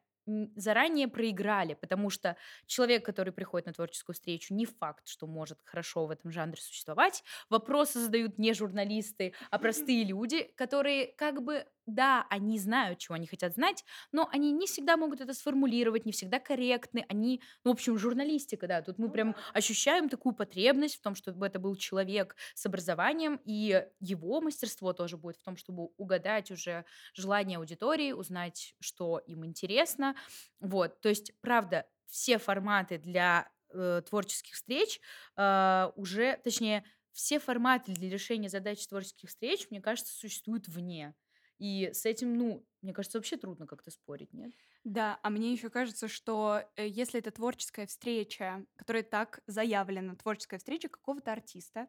заранее 0.55 1.07
проиграли, 1.07 1.73
потому 1.73 2.09
что 2.09 2.37
человек, 2.67 3.05
который 3.05 3.33
приходит 3.33 3.67
на 3.67 3.73
творческую 3.73 4.13
встречу, 4.13 4.53
не 4.53 4.65
факт, 4.65 5.07
что 5.07 5.27
может 5.27 5.59
хорошо 5.63 6.05
в 6.05 6.11
этом 6.11 6.31
жанре 6.31 6.57
существовать. 6.61 7.23
Вопросы 7.49 7.99
задают 7.99 8.37
не 8.37 8.53
журналисты, 8.53 9.33
а 9.49 9.59
простые 9.59 10.03
люди, 10.03 10.43
которые 10.55 11.07
как 11.17 11.41
бы 11.41 11.65
да, 11.93 12.25
они 12.29 12.59
знают, 12.59 12.99
чего 12.99 13.15
они 13.15 13.27
хотят 13.27 13.53
знать, 13.53 13.83
но 14.11 14.27
они 14.31 14.51
не 14.51 14.67
всегда 14.67 14.97
могут 14.97 15.21
это 15.21 15.33
сформулировать, 15.33 16.05
не 16.05 16.11
всегда 16.11 16.39
корректны. 16.39 17.05
Они, 17.09 17.41
ну, 17.63 17.71
в 17.71 17.73
общем, 17.73 17.97
журналистика, 17.97 18.67
да, 18.67 18.81
тут 18.81 18.97
мы 18.97 19.07
ну, 19.07 19.11
прям 19.11 19.35
ощущаем 19.53 20.09
такую 20.09 20.33
потребность 20.33 20.95
в 20.95 21.01
том, 21.01 21.15
чтобы 21.15 21.45
это 21.45 21.59
был 21.59 21.75
человек 21.75 22.35
с 22.55 22.65
образованием, 22.65 23.39
и 23.45 23.85
его 23.99 24.41
мастерство 24.41 24.93
тоже 24.93 25.17
будет 25.17 25.37
в 25.37 25.43
том, 25.43 25.57
чтобы 25.57 25.89
угадать 25.97 26.51
уже 26.51 26.85
желание 27.13 27.57
аудитории, 27.57 28.11
узнать, 28.11 28.75
что 28.79 29.19
им 29.19 29.45
интересно. 29.45 30.15
Вот, 30.59 31.01
то 31.01 31.09
есть, 31.09 31.33
правда, 31.41 31.85
все 32.07 32.37
форматы 32.37 32.97
для 32.97 33.49
э, 33.73 34.01
творческих 34.07 34.55
встреч 34.55 34.99
э, 35.37 35.91
уже, 35.95 36.37
точнее, 36.43 36.83
все 37.11 37.39
форматы 37.39 37.93
для 37.93 38.09
решения 38.09 38.49
задач 38.49 38.85
творческих 38.87 39.29
встреч, 39.29 39.67
мне 39.69 39.81
кажется, 39.81 40.13
существуют 40.13 40.67
вне. 40.67 41.13
И 41.61 41.91
с 41.93 42.07
этим, 42.07 42.33
ну, 42.33 42.65
мне 42.81 42.93
кажется, 42.93 43.17
вообще 43.17 43.37
трудно 43.37 43.67
как-то 43.67 43.91
спорить, 43.91 44.33
нет? 44.33 44.53
Да, 44.83 45.19
а 45.21 45.29
мне 45.29 45.51
еще 45.51 45.69
кажется, 45.69 46.07
что 46.07 46.63
э, 46.75 46.87
если 46.87 47.19
это 47.19 47.29
творческая 47.29 47.85
встреча, 47.85 48.65
которая 48.75 49.03
так 49.03 49.41
заявлена, 49.45 50.15
творческая 50.15 50.57
встреча 50.57 50.89
какого-то 50.89 51.31
артиста, 51.31 51.87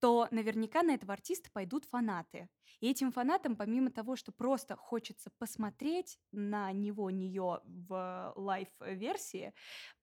то 0.00 0.26
наверняка 0.32 0.82
на 0.82 0.94
этого 0.94 1.12
артиста 1.12 1.50
пойдут 1.52 1.84
фанаты. 1.84 2.48
И 2.80 2.90
этим 2.90 3.12
фанатам, 3.12 3.56
помимо 3.56 3.90
того, 3.90 4.16
что 4.16 4.32
просто 4.32 4.74
хочется 4.76 5.30
посмотреть 5.38 6.18
на 6.32 6.72
него, 6.72 7.08
нее 7.10 7.60
в 7.64 8.32
live-версии, 8.34 9.54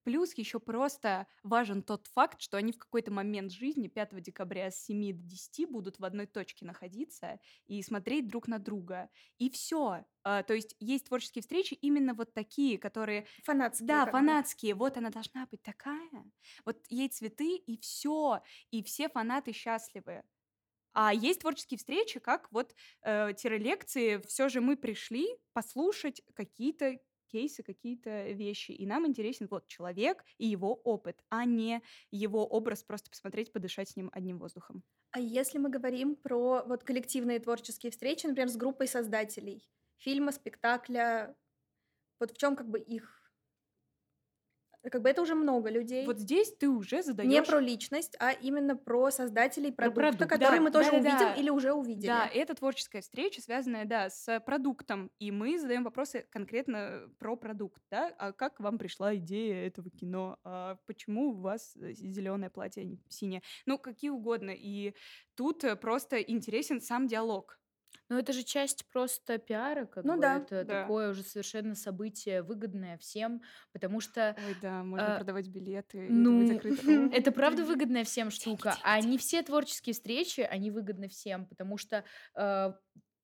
плюс 0.04 0.34
еще 0.38 0.60
просто 0.60 1.28
важен 1.44 1.84
тот 1.84 2.08
факт, 2.08 2.41
что 2.41 2.58
они 2.58 2.72
в 2.72 2.78
какой-то 2.78 3.12
момент 3.12 3.52
жизни 3.52 3.88
5 3.88 4.22
декабря 4.22 4.72
с 4.72 4.84
7 4.86 5.13
до 5.13 5.24
10 5.24 5.65
будут 5.65 6.00
в 6.00 6.06
одной 6.06 6.28
точке 6.28 6.65
находиться 6.65 7.39
и 7.67 7.82
смотреть 7.84 8.28
друг 8.28 8.48
на 8.48 8.58
друга. 8.60 9.10
И 9.38 9.50
все. 9.50 10.06
А, 10.24 10.44
то 10.44 10.54
есть 10.54 10.76
есть 10.80 11.06
творческие 11.08 11.42
встречи 11.42 11.74
именно 11.74 12.14
вот 12.14 12.34
такие, 12.34 12.78
которые... 12.78 13.26
Фанатские. 13.44 13.88
Да, 13.88 14.06
фанатские. 14.06 14.76
Вот 14.76 14.98
она 14.98 15.10
должна 15.10 15.48
быть 15.48 15.64
такая. 15.64 16.10
Вот 16.64 16.78
ей 16.90 17.10
цветы, 17.10 17.56
и 17.56 17.78
все. 17.80 18.42
И 18.70 18.84
все 18.84 19.10
фанаты 19.10 19.52
счастливы. 19.52 20.24
А 20.94 21.14
есть 21.14 21.40
творческие 21.40 21.78
встречи, 21.78 22.20
как 22.20 22.52
вот 22.52 22.76
э, 23.04 23.34
лекции 23.44 24.22
Все 24.28 24.50
же 24.50 24.62
мы 24.62 24.76
пришли 24.76 25.28
послушать 25.54 26.22
какие-то 26.34 27.00
кейсы, 27.32 27.64
какие-то 27.64 28.32
вещи. 28.32 28.72
И 28.72 28.86
нам 28.86 29.08
интересен 29.08 29.48
вот 29.50 29.68
человек 29.68 30.24
и 30.38 30.48
его 30.48 30.74
опыт, 30.74 31.24
а 31.30 31.46
не 31.46 31.82
его 32.12 32.46
образ 32.46 32.84
просто 32.84 33.10
посмотреть, 33.10 33.54
подышать 33.54 33.90
с 33.90 33.96
ним 33.96 34.10
одним 34.14 34.38
воздухом. 34.38 34.84
А 35.12 35.20
если 35.20 35.58
мы 35.58 35.70
говорим 35.70 36.16
про 36.16 36.64
вот 36.66 36.84
коллективные 36.84 37.40
творческие 37.40 37.92
встречи, 37.92 38.26
например, 38.28 38.50
с 38.50 38.56
группой 38.56 38.88
создателей, 38.88 39.70
фильма, 40.02 40.32
спектакля. 40.32 41.36
Вот 42.20 42.32
в 42.32 42.38
чем 42.38 42.56
как 42.56 42.70
бы 42.70 42.80
их 42.80 43.22
как 44.90 45.04
бы 45.04 45.10
это 45.10 45.22
уже 45.22 45.36
много 45.36 45.70
людей. 45.70 46.06
Вот 46.06 46.20
здесь 46.20 46.56
ты 46.56 46.68
уже 46.68 47.04
задаешь... 47.04 47.30
Не 47.30 47.44
про 47.44 47.60
личность, 47.60 48.16
а 48.20 48.32
именно 48.32 48.76
про 48.76 49.12
создателей 49.12 49.72
продукта, 49.72 50.02
продукт. 50.02 50.30
который 50.30 50.58
да, 50.58 50.62
мы 50.64 50.72
тоже 50.72 50.90
да, 50.90 50.98
увидим 50.98 51.20
да. 51.20 51.34
или 51.36 51.50
уже 51.52 51.72
увидели. 51.74 52.08
Да, 52.08 52.28
это 52.28 52.56
творческая 52.56 53.02
встреча, 53.02 53.42
связанная, 53.42 53.86
да, 53.86 54.10
с 54.10 54.40
продуктом. 54.40 55.12
И 55.20 55.30
мы 55.30 55.60
задаем 55.60 55.84
вопросы 55.84 56.26
конкретно 56.32 57.10
про 57.20 57.36
продукт, 57.36 57.82
да. 57.92 58.12
А 58.18 58.32
как 58.32 58.60
вам 58.60 58.80
пришла 58.80 59.16
идея 59.16 59.68
этого 59.68 59.92
кино? 59.92 60.40
А 60.44 60.78
почему 60.88 61.30
у 61.30 61.34
вас 61.34 61.76
зеленое 61.76 62.50
платье, 62.50 62.82
а 62.82 62.86
не 62.86 63.00
синее? 63.08 63.44
Ну, 63.68 63.78
какие 63.78 64.10
угодно. 64.10 64.52
И 64.52 64.96
тут 65.36 65.64
просто 65.80 66.20
интересен 66.20 66.82
сам 66.82 67.06
диалог 67.06 67.61
ну, 68.10 68.17
это 68.17 68.34
же 68.34 68.43
часть 68.43 68.86
просто 68.91 69.38
пиара, 69.38 69.86
как 69.86 70.04
Ну 70.04 70.15
бы. 70.15 70.21
да, 70.21 70.38
Это 70.38 70.65
да. 70.65 70.82
такое 70.82 71.12
уже 71.12 71.23
совершенно 71.23 71.75
событие 71.75 72.41
выгодное 72.41 72.97
всем, 72.97 73.41
потому 73.71 74.01
что 74.01 74.36
Ой, 74.47 74.56
да, 74.62 74.84
можно 74.84 75.13
э, 75.13 75.17
продавать 75.17 75.47
билеты 75.47 76.08
ну, 76.10 76.51
это 77.13 77.32
правда 77.32 77.63
выгодная 77.65 78.04
всем 78.04 78.30
штука. 78.32 78.75
А 78.84 78.99
не 78.99 79.17
все 79.17 79.41
творческие 79.43 79.93
встречи, 79.93 80.41
они 80.41 80.71
выгодны 80.71 81.08
всем, 81.08 81.45
потому 81.45 81.77
что 81.77 82.04
э, 82.36 82.73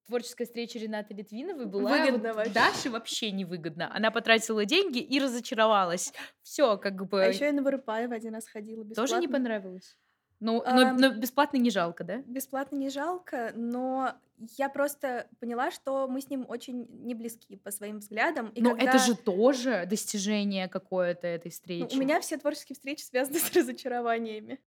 творческая 0.06 0.46
встреча 0.46 0.78
Ренаты 0.78 1.14
Литвиновой 1.14 1.66
была 1.66 1.90
Выгодно 1.90 2.28
вот 2.28 2.36
вообще. 2.36 2.52
Даше 2.54 2.90
вообще 2.90 3.30
невыгодно. 3.30 3.94
Она 3.94 4.10
потратила 4.10 4.64
деньги 4.64 4.98
и 4.98 5.20
разочаровалась. 5.20 6.12
Все, 6.42 6.78
как 6.78 7.06
бы. 7.06 7.22
А 7.22 7.26
еще 7.26 7.44
я 7.44 7.52
на 7.52 7.62
Вырыпаева 7.62 8.14
один 8.14 8.34
раз 8.34 8.48
ходила 8.48 8.82
бесплатно. 8.84 9.06
Тоже 9.06 9.20
не 9.20 9.28
понравилось? 9.28 9.96
Ну, 10.40 10.62
но, 10.64 10.92
но 10.92 11.10
бесплатно 11.10 11.56
не 11.56 11.70
жалко, 11.70 12.04
да? 12.04 12.18
Бесплатно 12.18 12.76
не 12.76 12.90
жалко, 12.90 13.52
но 13.56 14.14
я 14.56 14.68
просто 14.68 15.28
поняла, 15.40 15.70
что 15.72 16.06
мы 16.06 16.20
с 16.20 16.30
ним 16.30 16.46
очень 16.48 16.86
не 17.04 17.14
близки 17.14 17.56
по 17.56 17.72
своим 17.72 17.98
взглядам. 17.98 18.50
И 18.50 18.62
но 18.62 18.76
когда... 18.76 18.90
это 18.90 18.98
же 18.98 19.16
тоже 19.16 19.84
достижение 19.86 20.68
какое-то 20.68 21.26
этой 21.26 21.50
встречи. 21.50 21.92
Ну, 21.92 21.98
у 21.98 22.00
меня 22.00 22.20
все 22.20 22.38
творческие 22.38 22.74
встречи 22.74 23.02
связаны 23.02 23.40
с 23.40 23.52
разочарованиями. 23.56 24.60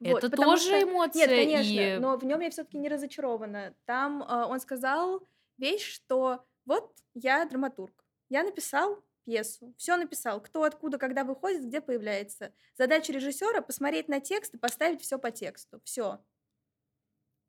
Это 0.00 0.28
вот, 0.28 0.36
тоже 0.36 0.64
что... 0.64 0.82
эмоция. 0.82 1.26
Нет, 1.26 1.30
конечно, 1.30 1.80
и... 1.80 1.98
но 1.98 2.16
в 2.16 2.24
нем 2.24 2.40
я 2.40 2.50
все-таки 2.50 2.78
не 2.78 2.88
разочарована. 2.88 3.74
Там 3.86 4.22
э, 4.22 4.44
он 4.44 4.60
сказал 4.60 5.26
вещь, 5.56 5.92
что 5.92 6.44
вот 6.66 6.92
я 7.14 7.44
драматург, 7.46 8.04
я 8.28 8.44
написал 8.44 9.02
пьесу, 9.28 9.74
все 9.76 9.96
написал, 9.98 10.40
кто, 10.40 10.62
откуда, 10.62 10.96
когда 10.96 11.22
выходит, 11.22 11.66
где 11.66 11.82
появляется. 11.82 12.50
Задача 12.78 13.12
режиссера 13.12 13.60
посмотреть 13.60 14.08
на 14.08 14.20
текст 14.20 14.54
и 14.54 14.58
поставить 14.58 15.02
все 15.02 15.18
по 15.18 15.30
тексту. 15.30 15.82
Все. 15.84 16.18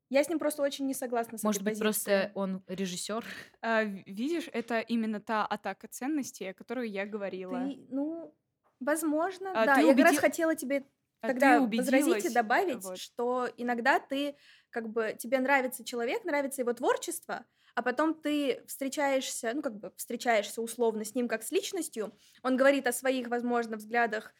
Я 0.09 0.23
с 0.23 0.27
ним 0.27 0.39
просто 0.39 0.61
очень 0.61 0.87
не 0.87 0.93
согласна 0.93 1.37
с 1.37 1.43
Может 1.43 1.63
быть, 1.63 1.79
просто 1.79 2.33
он 2.35 2.63
режиссер? 2.67 3.23
А, 3.61 3.83
видишь, 3.83 4.49
это 4.51 4.81
именно 4.81 5.21
та 5.21 5.45
атака 5.45 5.87
ценностей, 5.87 6.49
о 6.49 6.53
которой 6.53 6.89
я 6.89 7.05
говорила. 7.05 7.59
Ты, 7.59 7.85
ну, 7.89 8.35
возможно, 8.81 9.51
а, 9.55 9.65
да. 9.65 9.77
Я 9.77 9.87
убеди... 9.87 10.03
как 10.03 10.11
раз 10.11 10.19
хотела 10.19 10.55
тебе 10.55 10.85
а 11.21 11.27
тогда 11.29 11.61
возразить 11.61 12.25
и 12.25 12.33
добавить, 12.33 12.83
вот. 12.83 12.97
что 12.97 13.47
иногда 13.55 13.99
ты 13.99 14.35
как 14.69 14.89
бы 14.89 15.15
тебе 15.17 15.39
нравится 15.39 15.85
человек, 15.85 16.25
нравится 16.25 16.61
его 16.61 16.73
творчество, 16.73 17.45
а 17.79 17.81
потом 17.81 18.13
ты 18.13 18.61
встречаешься, 18.67 19.53
ну, 19.55 19.61
как 19.61 19.79
бы 19.79 19.93
встречаешься 19.95 20.61
условно 20.61 21.05
с 21.05 21.15
ним 21.15 21.29
как 21.29 21.43
с 21.43 21.51
личностью, 21.51 22.13
он 22.43 22.57
говорит 22.57 22.85
о 22.87 22.91
своих, 22.91 23.29
возможно, 23.29 23.77
взглядах 23.77 24.33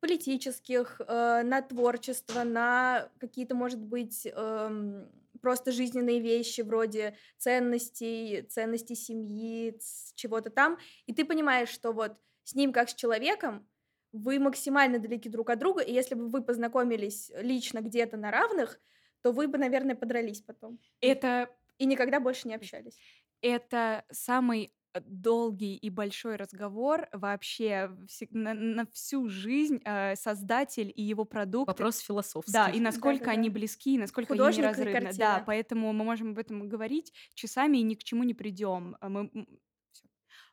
политических, 0.00 1.00
э, 1.00 1.42
на 1.42 1.62
творчество, 1.62 2.42
на 2.44 3.08
какие-то, 3.18 3.54
может 3.54 3.80
быть, 3.80 4.26
э, 4.30 5.06
просто 5.40 5.72
жизненные 5.72 6.20
вещи 6.20 6.60
вроде 6.60 7.16
ценностей, 7.38 8.42
ценностей 8.42 8.94
семьи, 8.94 9.78
чего-то 10.14 10.50
там, 10.50 10.78
и 11.06 11.14
ты 11.14 11.24
понимаешь, 11.24 11.70
что 11.70 11.92
вот 11.92 12.18
с 12.44 12.54
ним 12.54 12.74
как 12.74 12.90
с 12.90 12.94
человеком 12.94 13.66
вы 14.12 14.38
максимально 14.38 14.98
далеки 14.98 15.30
друг 15.30 15.48
от 15.48 15.58
друга, 15.58 15.80
и 15.80 15.94
если 15.94 16.14
бы 16.14 16.28
вы 16.28 16.42
познакомились 16.42 17.32
лично 17.36 17.80
где-то 17.80 18.18
на 18.18 18.30
равных, 18.30 18.78
то 19.22 19.32
вы 19.32 19.48
бы, 19.48 19.56
наверное, 19.56 19.96
подрались 19.96 20.42
потом. 20.42 20.78
Это 21.00 21.48
и 21.82 21.86
никогда 21.86 22.20
больше 22.20 22.46
не 22.46 22.54
общались. 22.54 22.96
Это 23.40 24.04
самый 24.12 24.72
э, 24.94 25.00
долгий 25.04 25.74
и 25.74 25.90
большой 25.90 26.36
разговор 26.36 27.08
вообще 27.12 27.90
на, 28.30 28.54
на 28.54 28.86
всю 28.92 29.28
жизнь 29.28 29.80
э, 29.84 30.14
создатель 30.14 30.92
и 30.94 31.02
его 31.02 31.24
продукт. 31.24 31.66
Вопрос 31.66 31.98
философский. 31.98 32.52
Да, 32.52 32.68
и 32.68 32.78
насколько 32.78 33.24
да, 33.24 33.32
да, 33.32 33.32
они 33.32 33.48
да. 33.48 33.54
близки, 33.54 33.98
насколько 33.98 34.34
Художник 34.34 34.64
они 34.64 34.76
неразрывны. 34.76 35.12
Да, 35.18 35.42
поэтому 35.44 35.92
мы 35.92 36.04
можем 36.04 36.30
об 36.30 36.38
этом 36.38 36.68
говорить 36.68 37.12
часами 37.34 37.78
и 37.78 37.82
ни 37.82 37.94
к 37.96 38.04
чему 38.04 38.22
не 38.22 38.34
придем. 38.34 38.96
А 39.00 39.08
мы 39.08 39.28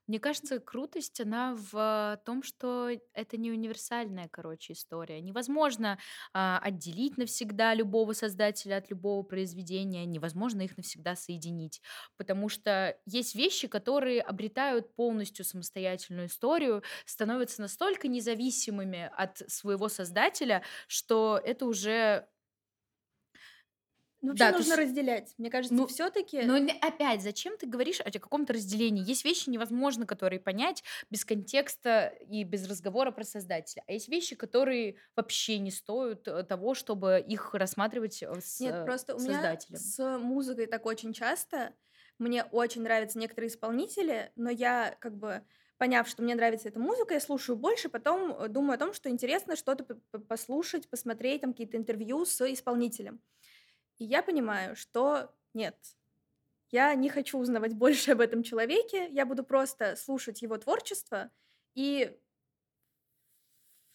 Мне 0.10 0.20
кажется, 0.20 0.60
крутость, 0.60 1.22
она 1.22 1.56
в 1.56 2.20
том, 2.26 2.42
что 2.42 2.90
это 3.14 3.38
не 3.38 3.52
универсальная, 3.52 4.28
короче, 4.28 4.74
история. 4.74 5.22
Невозможно 5.22 6.00
а, 6.34 6.58
отделить 6.64 7.20
навсегда 7.20 7.76
любого 7.76 8.14
создателя 8.14 8.78
от 8.78 8.90
любого 8.90 9.22
произведения, 9.22 10.08
невозможно 10.08 10.64
их 10.64 10.78
навсегда 10.78 11.16
соединить, 11.16 11.80
потому 12.18 12.50
что 12.50 12.98
есть 13.06 13.36
вещи, 13.36 13.68
которые 13.68 14.22
обретают 14.22 14.96
полностью 14.96 15.46
самостоятельную 15.46 16.26
историю, 16.26 16.82
становятся 17.06 17.62
настолько 17.62 18.08
независимыми 18.08 19.12
от 19.16 19.38
своего 19.48 19.90
создателя, 19.90 20.64
что 20.88 21.40
это 21.44 21.68
уже 21.68 22.28
ну, 24.22 24.30
вообще 24.30 24.46
Да, 24.46 24.52
нужно 24.52 24.74
есть, 24.74 24.84
разделять. 24.84 25.34
Мне 25.38 25.50
кажется, 25.50 25.76
ну, 25.76 25.88
все-таки 25.88 26.42
но 26.42 26.56
опять, 26.82 27.22
зачем 27.22 27.58
ты 27.58 27.68
говоришь 27.68 28.02
о 28.02 28.12
каком-то 28.12 28.54
разделении? 28.54 29.04
Есть 29.08 29.24
вещи 29.26 29.50
невозможно, 29.50 30.06
которые 30.06 30.40
понять 30.40 30.84
без 31.10 31.26
контекста 31.26 32.08
и 32.08 32.44
без 32.44 32.68
разговора 32.70 33.12
про 33.12 33.24
создателя. 33.24 33.84
А 33.88 33.94
есть 33.94 34.08
вещи, 34.10 34.36
которые 34.36 34.96
вообще 35.16 35.58
не 35.60 35.72
стоят 35.72 36.28
э, 36.28 36.44
того, 36.44 36.74
чтобы 36.74 37.24
их 37.26 37.54
рассматривать 37.54 38.22
э, 38.24 38.40
с 38.42 38.60
Нет, 38.60 38.74
э, 38.76 38.86
просто 38.86 39.16
у 39.16 39.20
меня 39.20 39.42
создателем. 39.42 39.80
с 39.80 40.18
музыкой 40.20 40.68
так 40.68 40.86
очень 40.86 41.14
часто. 41.14 41.76
Мне 42.18 42.44
очень 42.44 42.82
нравятся 42.84 43.18
некоторые 43.20 43.50
исполнители, 43.50 44.32
но 44.36 44.50
я 44.50 44.98
как 45.00 45.18
бы 45.18 45.44
поняв, 45.78 46.10
что 46.10 46.22
мне 46.22 46.36
нравится 46.36 46.68
эта 46.68 46.78
музыка, 46.80 47.14
я 47.14 47.22
слушаю 47.22 47.56
больше, 47.56 47.88
потом 47.88 48.52
думаю 48.52 48.76
о 48.76 48.78
том, 48.78 48.94
что 48.94 49.10
интересно 49.10 49.56
что-то 49.56 49.86
послушать, 50.28 50.90
посмотреть 50.90 51.42
там 51.42 51.54
какие-то 51.54 51.78
интервью 51.78 52.26
с 52.26 52.42
исполнителем. 52.52 53.22
И 54.00 54.06
я 54.06 54.24
понимаю, 54.24 54.76
что 54.76 55.36
нет, 55.54 55.78
я 56.72 56.94
не 56.96 57.10
хочу 57.10 57.38
узнавать 57.38 57.74
больше 57.76 58.12
об 58.12 58.22
этом 58.22 58.44
человеке, 58.44 59.08
я 59.10 59.26
буду 59.26 59.44
просто 59.44 59.96
слушать 59.96 60.42
его 60.42 60.58
творчество 60.58 61.32
и 61.76 62.18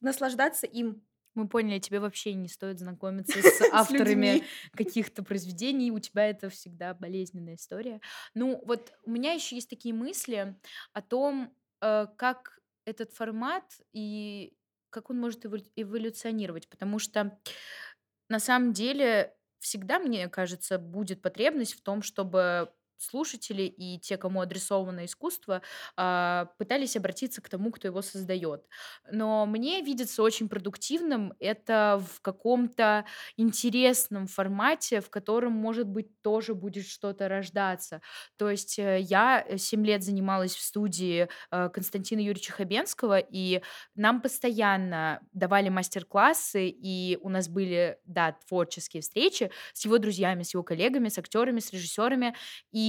наслаждаться 0.01 0.67
им. 0.67 1.07
Мы 1.35 1.49
поняли, 1.49 1.81
тебе 1.81 1.99
вообще 1.99 2.35
не 2.35 2.49
стоит 2.49 2.79
знакомиться 2.79 3.39
с 3.43 3.61
авторами 3.73 4.45
каких-то 4.73 5.25
произведений, 5.25 5.91
у 5.91 5.99
тебя 5.99 6.29
это 6.29 6.49
всегда 6.49 6.95
болезненная 6.95 7.57
история. 7.57 8.01
Ну, 8.35 8.63
вот 8.67 8.93
у 9.05 9.11
меня 9.11 9.33
еще 9.33 9.57
есть 9.57 9.69
такие 9.69 9.95
мысли 9.95 10.57
о 10.93 11.03
том, 11.03 11.57
э, 11.81 12.07
как 12.17 12.61
этот 12.85 13.13
формат 13.13 13.65
и 13.93 14.57
как 14.91 15.11
он 15.11 15.19
может 15.19 15.45
эволю- 15.45 15.73
эволюционировать, 15.75 16.69
потому 16.69 17.01
что 17.01 17.37
на 18.29 18.39
самом 18.39 18.73
деле 18.73 19.35
всегда, 19.65 19.99
мне 19.99 20.29
кажется, 20.29 20.79
будет 20.79 21.23
потребность 21.23 21.75
в 21.75 21.81
том, 21.83 22.03
чтобы 22.03 22.71
слушатели 22.99 23.63
и 23.63 23.99
те, 23.99 24.17
кому 24.17 24.41
адресовано 24.41 25.05
искусство, 25.05 25.63
а, 25.97 26.47
пытались 26.59 26.97
обратиться 26.97 27.41
к 27.43 27.49
тому, 27.49 27.71
кто 27.71 27.89
его 27.89 28.03
создает. 28.03 28.67
Но 29.11 29.47
мне 29.47 29.83
видится 29.83 30.23
очень 30.23 30.49
продуктивным 30.49 31.35
это 31.39 32.03
в 32.15 32.21
каком-то 32.21 33.05
интересном 33.37 34.27
формате, 34.27 35.01
в 35.01 35.11
котором, 35.11 35.53
может 35.53 35.87
быть, 35.87 36.21
тоже 36.23 36.55
будет 36.55 36.87
что-то 36.87 37.29
рождаться. 37.29 38.01
То 38.37 38.51
есть 38.51 38.79
э, 38.79 39.01
я 39.01 39.45
7 39.57 39.85
лет 39.85 40.03
занималась 40.03 40.55
в 40.55 40.61
студии 40.63 41.29
э, 41.51 41.69
Константина 41.71 42.21
Юрьевича 42.21 42.53
Хабенского, 42.53 43.19
и 43.19 43.63
нам 43.95 44.21
постоянно 44.21 45.21
давали 45.33 45.69
мастер-классы, 45.69 46.69
и 46.69 47.19
у 47.23 47.29
нас 47.29 47.49
были, 47.49 47.99
да, 48.05 48.37
творческие 48.49 49.03
встречи 49.03 49.51
с 49.73 49.85
его 49.85 49.99
друзьями, 49.99 50.43
с 50.43 50.55
его 50.55 50.63
коллегами, 50.63 51.09
с 51.09 51.19
актерами, 51.19 51.61
с 51.61 51.73
режиссерами. 51.73 52.35
И 52.73 52.84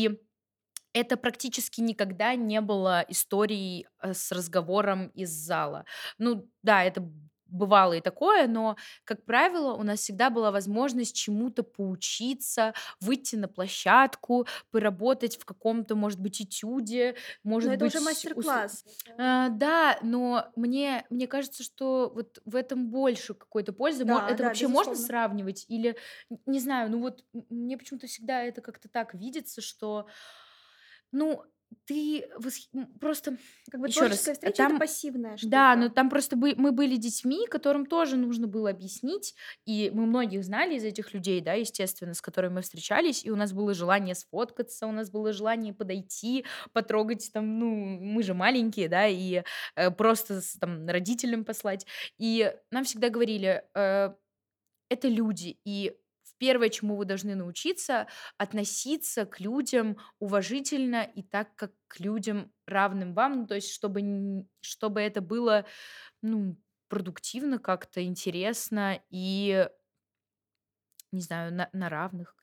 это 0.93 1.17
практически 1.17 1.81
никогда 1.81 2.36
не 2.36 2.62
было 2.62 3.05
историей 3.10 3.88
э, 4.01 4.13
с 4.13 4.31
разговором 4.31 5.08
из 5.10 5.29
зала. 5.29 5.86
Ну 6.17 6.49
да, 6.63 6.84
это 6.84 7.01
бывало 7.55 7.93
и 7.93 8.01
такое, 8.01 8.47
но, 8.47 8.75
как 9.03 9.25
правило, 9.25 9.73
у 9.73 9.83
нас 9.83 9.99
всегда 9.99 10.29
была 10.29 10.51
возможность 10.51 11.15
чему-то 11.15 11.63
поучиться, 11.63 12.73
выйти 12.99 13.35
на 13.35 13.47
площадку, 13.47 14.45
поработать 14.71 15.37
в 15.37 15.45
каком-то, 15.45 15.95
может 15.95 16.19
быть, 16.21 16.41
этюде, 16.41 17.15
может 17.43 17.69
Но 17.69 17.73
это 17.73 17.85
быть... 17.85 17.93
уже 17.95 17.99
ус- 17.99 18.05
мастер-класс. 18.05 18.83
а, 19.17 19.49
да, 19.49 19.97
но 20.01 20.51
мне, 20.55 21.05
мне 21.09 21.27
кажется, 21.27 21.63
что 21.63 22.11
вот 22.13 22.39
в 22.45 22.55
этом 22.55 22.89
больше 22.89 23.33
какой-то 23.33 23.73
пользы. 23.73 24.03
Да, 24.05 24.29
это 24.29 24.43
да, 24.43 24.43
вообще 24.43 24.67
можно 24.67 24.93
безусловно. 24.93 25.05
сравнивать? 25.07 25.65
Или, 25.67 25.97
не 26.45 26.59
знаю, 26.59 26.91
ну 26.91 26.99
вот 26.99 27.23
мне 27.49 27.77
почему-то 27.77 28.07
всегда 28.07 28.43
это 28.43 28.61
как-то 28.61 28.89
так 28.89 29.13
видится, 29.13 29.61
что, 29.61 30.07
ну, 31.11 31.43
ты 31.86 32.28
восх- 32.39 32.69
просто... 32.99 33.38
Как 33.69 33.80
бы 33.80 33.88
Еще 33.88 34.01
раз, 34.01 34.10
творческая 34.10 34.34
встреча 34.34 34.58
там- 34.58 34.71
это 34.73 34.80
пассивная 34.80 35.38
штука. 35.38 35.51
Да, 35.51 35.75
но 35.75 35.89
там 35.89 36.10
просто 36.10 36.36
бы- 36.36 36.56
мы 36.56 36.71
были 36.71 36.95
детьми, 36.95 37.45
которым 37.47 37.86
тоже 37.86 38.17
нужно 38.17 38.47
было 38.47 38.69
объяснить, 38.71 39.36
и 39.65 39.91
мы 39.93 40.06
многих 40.06 40.43
знали 40.43 40.75
из 40.75 40.84
этих 40.84 41.13
людей, 41.13 41.41
да, 41.41 41.54
естественно, 41.54 42.13
с 42.13 42.21
которыми 42.21 42.56
мы 42.56 42.62
встречались, 42.62 43.23
и 43.25 43.32
у 43.32 43.36
нас 43.36 43.54
было 43.54 43.73
желание 43.73 44.15
сфоткаться, 44.15 44.88
у 44.88 44.91
нас 44.91 45.12
было 45.12 45.32
желание 45.34 45.73
подойти, 45.73 46.45
потрогать 46.73 47.30
там, 47.34 47.60
ну, 47.60 47.67
мы 47.75 48.23
же 48.23 48.34
маленькие, 48.34 48.89
да, 48.89 49.08
и 49.08 49.43
э, 49.75 49.91
просто 49.91 50.41
с, 50.41 50.58
там 50.58 50.88
родителям 50.88 51.45
послать. 51.45 51.86
И 52.17 52.51
нам 52.71 52.84
всегда 52.84 53.10
говорили, 53.10 53.63
э, 53.75 54.13
это 54.89 55.08
люди, 55.08 55.60
и 55.65 55.95
первое, 56.45 56.69
чему 56.69 56.95
вы 56.95 57.05
должны 57.05 57.34
научиться, 57.34 58.05
относиться 58.38 59.25
к 59.25 59.39
людям 59.39 59.97
уважительно 60.19 61.01
и 61.01 61.23
так, 61.23 61.55
как 61.55 61.71
к 61.88 61.99
людям 61.99 62.51
равным 62.67 63.15
вам, 63.15 63.39
ну, 63.39 63.47
то 63.47 63.55
есть 63.55 63.71
чтобы, 63.73 64.45
чтобы 64.62 65.01
это 65.01 65.21
было, 65.21 65.65
ну, 66.21 66.55
продуктивно 66.88 67.58
как-то, 67.58 68.03
интересно 68.03 69.01
и, 69.10 69.67
не 71.12 71.21
знаю, 71.21 71.51
на, 71.51 71.67
на 71.73 71.89
равных. 71.89 72.36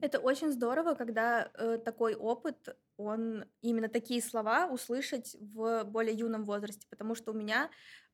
Это 0.00 0.20
очень 0.20 0.52
здорово, 0.52 0.94
когда 0.94 1.50
э, 1.54 1.78
такой 1.84 2.14
опыт, 2.14 2.76
он 2.96 3.46
именно 3.62 3.88
такие 3.88 4.22
слова 4.22 4.68
услышать 4.68 5.34
в 5.40 5.82
более 5.82 6.14
юном 6.14 6.44
возрасте, 6.44 6.86
потому 6.88 7.16
что 7.16 7.32
у 7.32 7.34
меня 7.34 7.68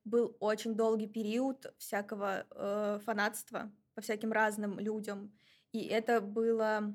был 0.05 0.35
очень 0.41 0.75
долгий 0.75 1.09
период 1.09 1.75
всякого 1.77 2.47
э, 2.51 3.01
фанатства 3.05 3.71
по 3.95 4.01
всяким 4.03 4.33
разным 4.33 4.79
людям, 4.79 5.33
и 5.73 5.87
это 5.87 6.21
было, 6.21 6.95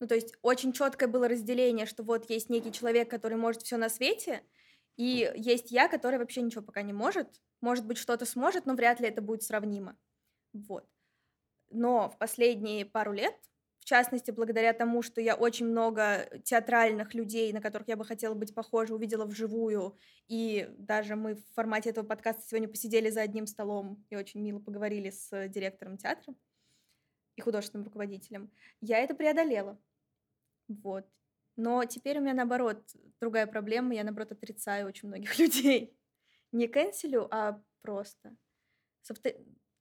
ну 0.00 0.06
то 0.06 0.14
есть 0.14 0.34
очень 0.42 0.72
четкое 0.72 1.08
было 1.08 1.28
разделение, 1.28 1.86
что 1.86 2.02
вот 2.02 2.30
есть 2.30 2.50
некий 2.50 2.72
человек, 2.72 3.10
который 3.10 3.36
может 3.36 3.62
все 3.62 3.76
на 3.76 3.88
свете, 3.88 4.42
и 4.96 5.32
есть 5.36 5.70
я, 5.70 5.88
который 5.88 6.18
вообще 6.18 6.42
ничего 6.42 6.62
пока 6.62 6.82
не 6.82 6.92
может, 6.92 7.42
может 7.60 7.86
быть 7.86 7.98
что-то 7.98 8.26
сможет, 8.26 8.66
но 8.66 8.74
вряд 8.74 9.00
ли 9.00 9.08
это 9.08 9.22
будет 9.22 9.42
сравнимо, 9.42 9.96
вот. 10.52 10.88
Но 11.70 12.08
в 12.10 12.18
последние 12.18 12.86
пару 12.86 13.12
лет, 13.12 13.34
в 13.84 13.86
частности, 13.86 14.30
благодаря 14.30 14.72
тому, 14.72 15.02
что 15.02 15.20
я 15.20 15.34
очень 15.34 15.66
много 15.66 16.26
театральных 16.42 17.12
людей, 17.12 17.52
на 17.52 17.60
которых 17.60 17.86
я 17.86 17.98
бы 17.98 18.04
хотела 18.06 18.32
быть 18.32 18.54
похожа, 18.54 18.94
увидела 18.94 19.26
вживую, 19.26 19.98
и 20.26 20.70
даже 20.78 21.16
мы 21.16 21.34
в 21.34 21.44
формате 21.54 21.90
этого 21.90 22.06
подкаста 22.06 22.42
сегодня 22.48 22.66
посидели 22.66 23.10
за 23.10 23.20
одним 23.20 23.46
столом 23.46 24.02
и 24.08 24.16
очень 24.16 24.40
мило 24.40 24.58
поговорили 24.58 25.10
с 25.10 25.48
директором 25.48 25.98
театра 25.98 26.34
и 27.36 27.42
художественным 27.42 27.84
руководителем, 27.84 28.50
я 28.80 29.00
это 29.00 29.14
преодолела. 29.14 29.78
Вот. 30.68 31.06
Но 31.56 31.84
теперь 31.84 32.18
у 32.18 32.22
меня, 32.22 32.32
наоборот, 32.32 32.82
другая 33.20 33.46
проблема, 33.46 33.94
я, 33.94 34.02
наоборот, 34.02 34.32
отрицаю 34.32 34.86
очень 34.86 35.08
многих 35.08 35.38
людей. 35.38 35.94
Не 36.52 36.68
канцелю, 36.68 37.28
а 37.30 37.62
просто. 37.82 38.34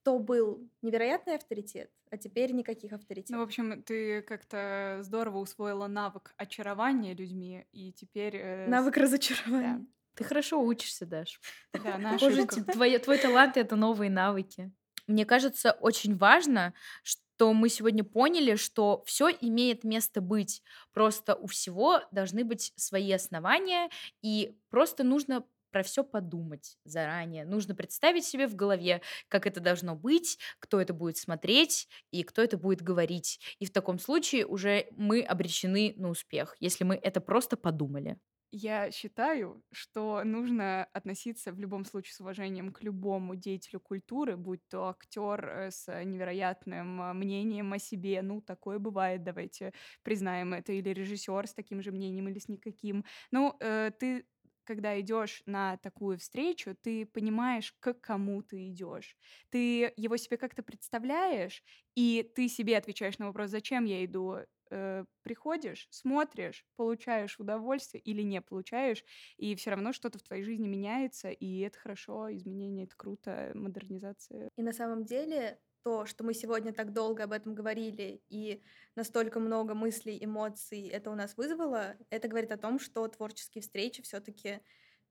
То 0.03 0.19
был 0.19 0.69
невероятный 0.81 1.35
авторитет, 1.35 1.89
а 2.11 2.17
теперь 2.17 2.51
никаких 2.51 2.91
Ну, 2.91 2.97
в 2.97 2.99
авторитетов. 3.01 3.41
общем, 3.41 3.83
ты 3.83 4.21
как-то 4.21 4.99
здорово 5.01 5.37
усвоила 5.37 5.87
навык 5.87 6.33
очарования 6.37 7.13
людьми, 7.13 7.65
и 7.71 7.93
теперь... 7.93 8.35
э, 8.35 8.67
Навык 8.67 8.97
разочарования. 8.97 9.85
Ты 10.15 10.23
хорошо 10.25 10.61
учишься, 10.61 11.05
Даш. 11.05 11.39
Да, 11.73 11.97
на 11.97 12.13
Похоже, 12.13 12.43
ошибку. 12.43 12.55
ти- 12.55 12.61
твоя- 12.73 12.99
твой 12.99 13.17
талант— 13.17 13.55
это 13.57 13.75
новые 13.75 14.11
навыки. 14.11 14.71
Мне 15.07 15.25
кажется, 15.25 15.71
очень 15.71 16.17
важно, 16.17 16.73
что 17.01 17.53
мы 17.53 17.67
сегодня 17.69 18.03
поняли, 18.03 18.55
что 18.55 19.03
все 19.05 19.29
имеет 19.29 19.83
место 19.83 20.21
быть. 20.21 20.61
Просто 20.93 21.33
у 21.35 21.47
всего 21.47 22.01
должны 22.11 22.43
быть 22.43 22.73
свои 22.75 23.11
основания, 23.11 23.89
и 24.21 24.55
просто 24.69 25.03
нужно 25.03 25.43
про 25.73 25.83
все 25.83 26.05
подумать 26.05 26.77
заранее. 26.85 27.45
Нужно 27.45 27.75
представить 27.75 28.23
себе 28.25 28.47
в 28.47 28.55
голове, 28.55 29.01
как 29.27 29.45
это 29.45 29.59
должно 29.59 29.95
быть, 29.95 30.39
кто 30.59 30.79
это 30.79 30.93
будет 30.93 31.17
смотреть 31.17 31.89
и 32.11 32.23
кто 32.23 32.41
это 32.41 32.57
будет 32.57 32.81
говорить. 32.81 33.41
И 33.59 33.65
в 33.65 33.71
таком 33.71 33.99
случае 33.99 34.45
уже 34.45 34.87
мы 34.91 35.21
обречены 35.21 35.93
на 35.97 36.09
успех, 36.09 36.55
если 36.61 36.85
мы 36.85 36.95
это 36.95 37.19
просто 37.19 37.57
подумали. 37.57 38.17
Я 38.55 38.91
считаю, 38.91 39.63
что 39.71 40.23
нужно 40.23 40.83
относиться 40.93 41.51
в 41.51 41.59
любом 41.59 41.85
случае 41.85 42.13
с 42.13 42.19
уважением 42.21 42.71
к 42.71 42.83
любому 42.83 43.35
деятелю 43.35 43.79
культуры, 43.79 44.37
будь 44.37 44.61
то 44.69 44.89
актер 44.89 45.43
э, 45.43 45.71
с 45.71 46.03
невероятным 46.03 47.01
а, 47.01 47.13
мнением 47.15 47.73
о 47.73 47.79
себе, 47.79 48.21
ну, 48.21 48.41
такое 48.41 48.77
бывает, 48.77 49.23
давайте 49.23 49.73
признаем 50.03 50.53
это, 50.53 50.71
или 50.71 50.89
режиссер 50.89 51.47
с 51.47 51.55
таким 51.55 51.81
же 51.81 51.91
мнением, 51.91 52.29
или 52.29 52.37
с 52.37 52.47
никаким. 52.47 53.05
Ну, 53.31 53.55
э, 53.59 53.89
ты 53.99 54.27
когда 54.63 54.99
идешь 54.99 55.43
на 55.45 55.77
такую 55.77 56.17
встречу, 56.17 56.75
ты 56.75 57.05
понимаешь, 57.05 57.73
к 57.79 57.93
кому 57.93 58.41
ты 58.43 58.69
идешь. 58.69 59.15
Ты 59.49 59.93
его 59.95 60.17
себе 60.17 60.37
как-то 60.37 60.63
представляешь, 60.63 61.63
и 61.95 62.29
ты 62.35 62.47
себе 62.47 62.77
отвечаешь 62.77 63.19
на 63.19 63.27
вопрос, 63.27 63.49
зачем 63.49 63.85
я 63.85 64.03
иду. 64.05 64.37
Э, 64.71 65.05
приходишь, 65.21 65.87
смотришь, 65.91 66.65
получаешь 66.75 67.39
удовольствие 67.39 68.01
или 68.01 68.21
не 68.23 68.41
получаешь, 68.41 69.03
и 69.37 69.55
все 69.55 69.69
равно 69.71 69.93
что-то 69.93 70.17
в 70.19 70.23
твоей 70.23 70.43
жизни 70.43 70.67
меняется, 70.67 71.29
и 71.29 71.59
это 71.59 71.77
хорошо, 71.79 72.33
изменение 72.33 72.85
это 72.85 72.95
круто, 72.97 73.51
модернизация. 73.53 74.49
И 74.55 74.63
на 74.63 74.73
самом 74.73 75.03
деле 75.05 75.59
то, 75.83 76.05
что 76.05 76.23
мы 76.23 76.33
сегодня 76.33 76.73
так 76.73 76.93
долго 76.93 77.23
об 77.23 77.31
этом 77.33 77.53
говорили 77.53 78.21
и 78.29 78.61
настолько 78.95 79.39
много 79.39 79.73
мыслей, 79.73 80.17
эмоций 80.23 80.87
это 80.87 81.11
у 81.11 81.15
нас 81.15 81.35
вызвало, 81.37 81.95
это 82.09 82.27
говорит 82.27 82.51
о 82.51 82.57
том, 82.57 82.79
что 82.79 83.07
творческие 83.07 83.61
встречи 83.61 84.01
все-таки 84.01 84.61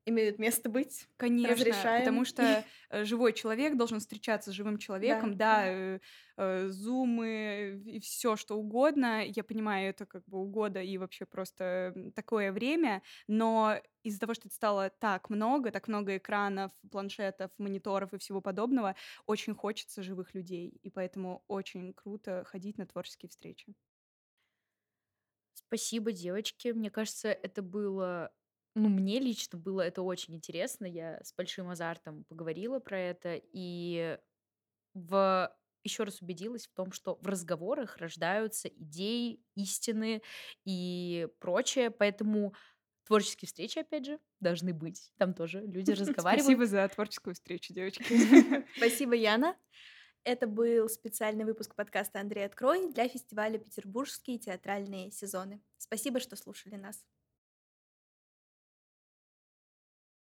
имеют 0.05 0.39
место 0.39 0.69
быть. 0.69 1.09
Конечно, 1.17 1.55
разрешаем. 1.55 2.01
потому 2.01 2.25
что 2.25 2.65
э, 2.91 3.05
живой 3.05 3.33
человек 3.33 3.77
должен 3.77 4.01
встречаться 4.01 4.51
с 4.51 4.55
живым 4.55 4.79
человеком, 4.79 5.37
да, 5.37 5.63
да 5.63 5.67
э, 5.67 5.99
э, 6.37 6.69
зумы 6.69 7.83
и 7.87 8.01
все 8.01 8.37
что 8.37 8.57
угодно. 8.57 9.25
Я 9.25 9.45
понимаю, 9.45 9.91
это 9.91 10.07
как 10.07 10.25
бы 10.27 10.39
угода 10.39 10.81
и 10.83 10.99
вообще 10.99 11.25
просто 11.25 11.95
такое 12.15 12.53
время, 12.53 13.03
но 13.29 13.77
из-за 14.03 14.19
того, 14.19 14.35
что 14.35 14.49
это 14.49 14.55
стало 14.55 14.91
так 14.91 15.31
много, 15.31 15.71
так 15.71 15.89
много 15.89 16.17
экранов, 16.17 16.73
планшетов, 16.91 17.51
мониторов 17.59 18.13
и 18.13 18.19
всего 18.19 18.41
подобного, 18.41 18.97
очень 19.27 19.55
хочется 19.55 20.03
живых 20.03 20.35
людей, 20.35 20.81
и 20.83 20.91
поэтому 20.91 21.45
очень 21.47 21.93
круто 21.93 22.45
ходить 22.45 22.79
на 22.79 22.87
творческие 22.87 23.31
встречи. 23.31 23.75
Спасибо, 25.55 26.13
девочки. 26.13 26.69
Мне 26.69 26.91
кажется, 26.91 27.29
это 27.29 27.63
было 27.63 28.31
ну, 28.75 28.89
мне 28.89 29.19
лично 29.21 29.59
было 29.59 29.83
это 29.83 30.03
очень 30.03 30.35
интересно. 30.35 30.87
Я 30.87 31.21
с 31.23 31.35
большим 31.35 31.69
азартом 31.69 32.25
поговорила 32.25 32.79
про 32.79 32.99
это 32.99 33.41
и 33.53 34.19
в 34.95 35.55
еще 35.85 36.05
раз 36.05 36.23
убедилась 36.23 36.67
в 36.67 36.75
том, 36.75 36.93
что 36.93 37.19
в 37.21 37.27
разговорах 37.27 37.97
рождаются 37.97 38.69
идеи, 38.69 39.41
истины 39.57 40.23
и 40.65 41.29
прочее. 41.41 41.91
Поэтому 41.91 42.55
творческие 43.05 43.49
встречи, 43.49 43.79
опять 43.79 44.07
же, 44.07 44.19
должны 44.41 44.73
быть. 44.73 45.13
Там 45.19 45.35
тоже 45.35 45.61
люди 45.61 45.91
разговаривают. 45.93 46.45
Спасибо 46.45 46.67
за 46.67 46.89
творческую 46.89 47.35
встречу, 47.35 47.73
девочки. 47.73 48.05
Спасибо, 48.77 49.15
Яна. 49.15 49.57
Это 50.25 50.47
был 50.47 50.89
специальный 50.89 51.45
выпуск 51.45 51.75
подкаста 51.75 52.21
«Андрей, 52.21 52.47
открой» 52.47 52.93
для 52.93 53.09
фестиваля 53.09 53.59
«Петербургские 53.59 54.39
театральные 54.39 55.11
сезоны». 55.11 55.61
Спасибо, 55.79 56.21
что 56.21 56.37
слушали 56.37 56.77
нас. 56.77 57.05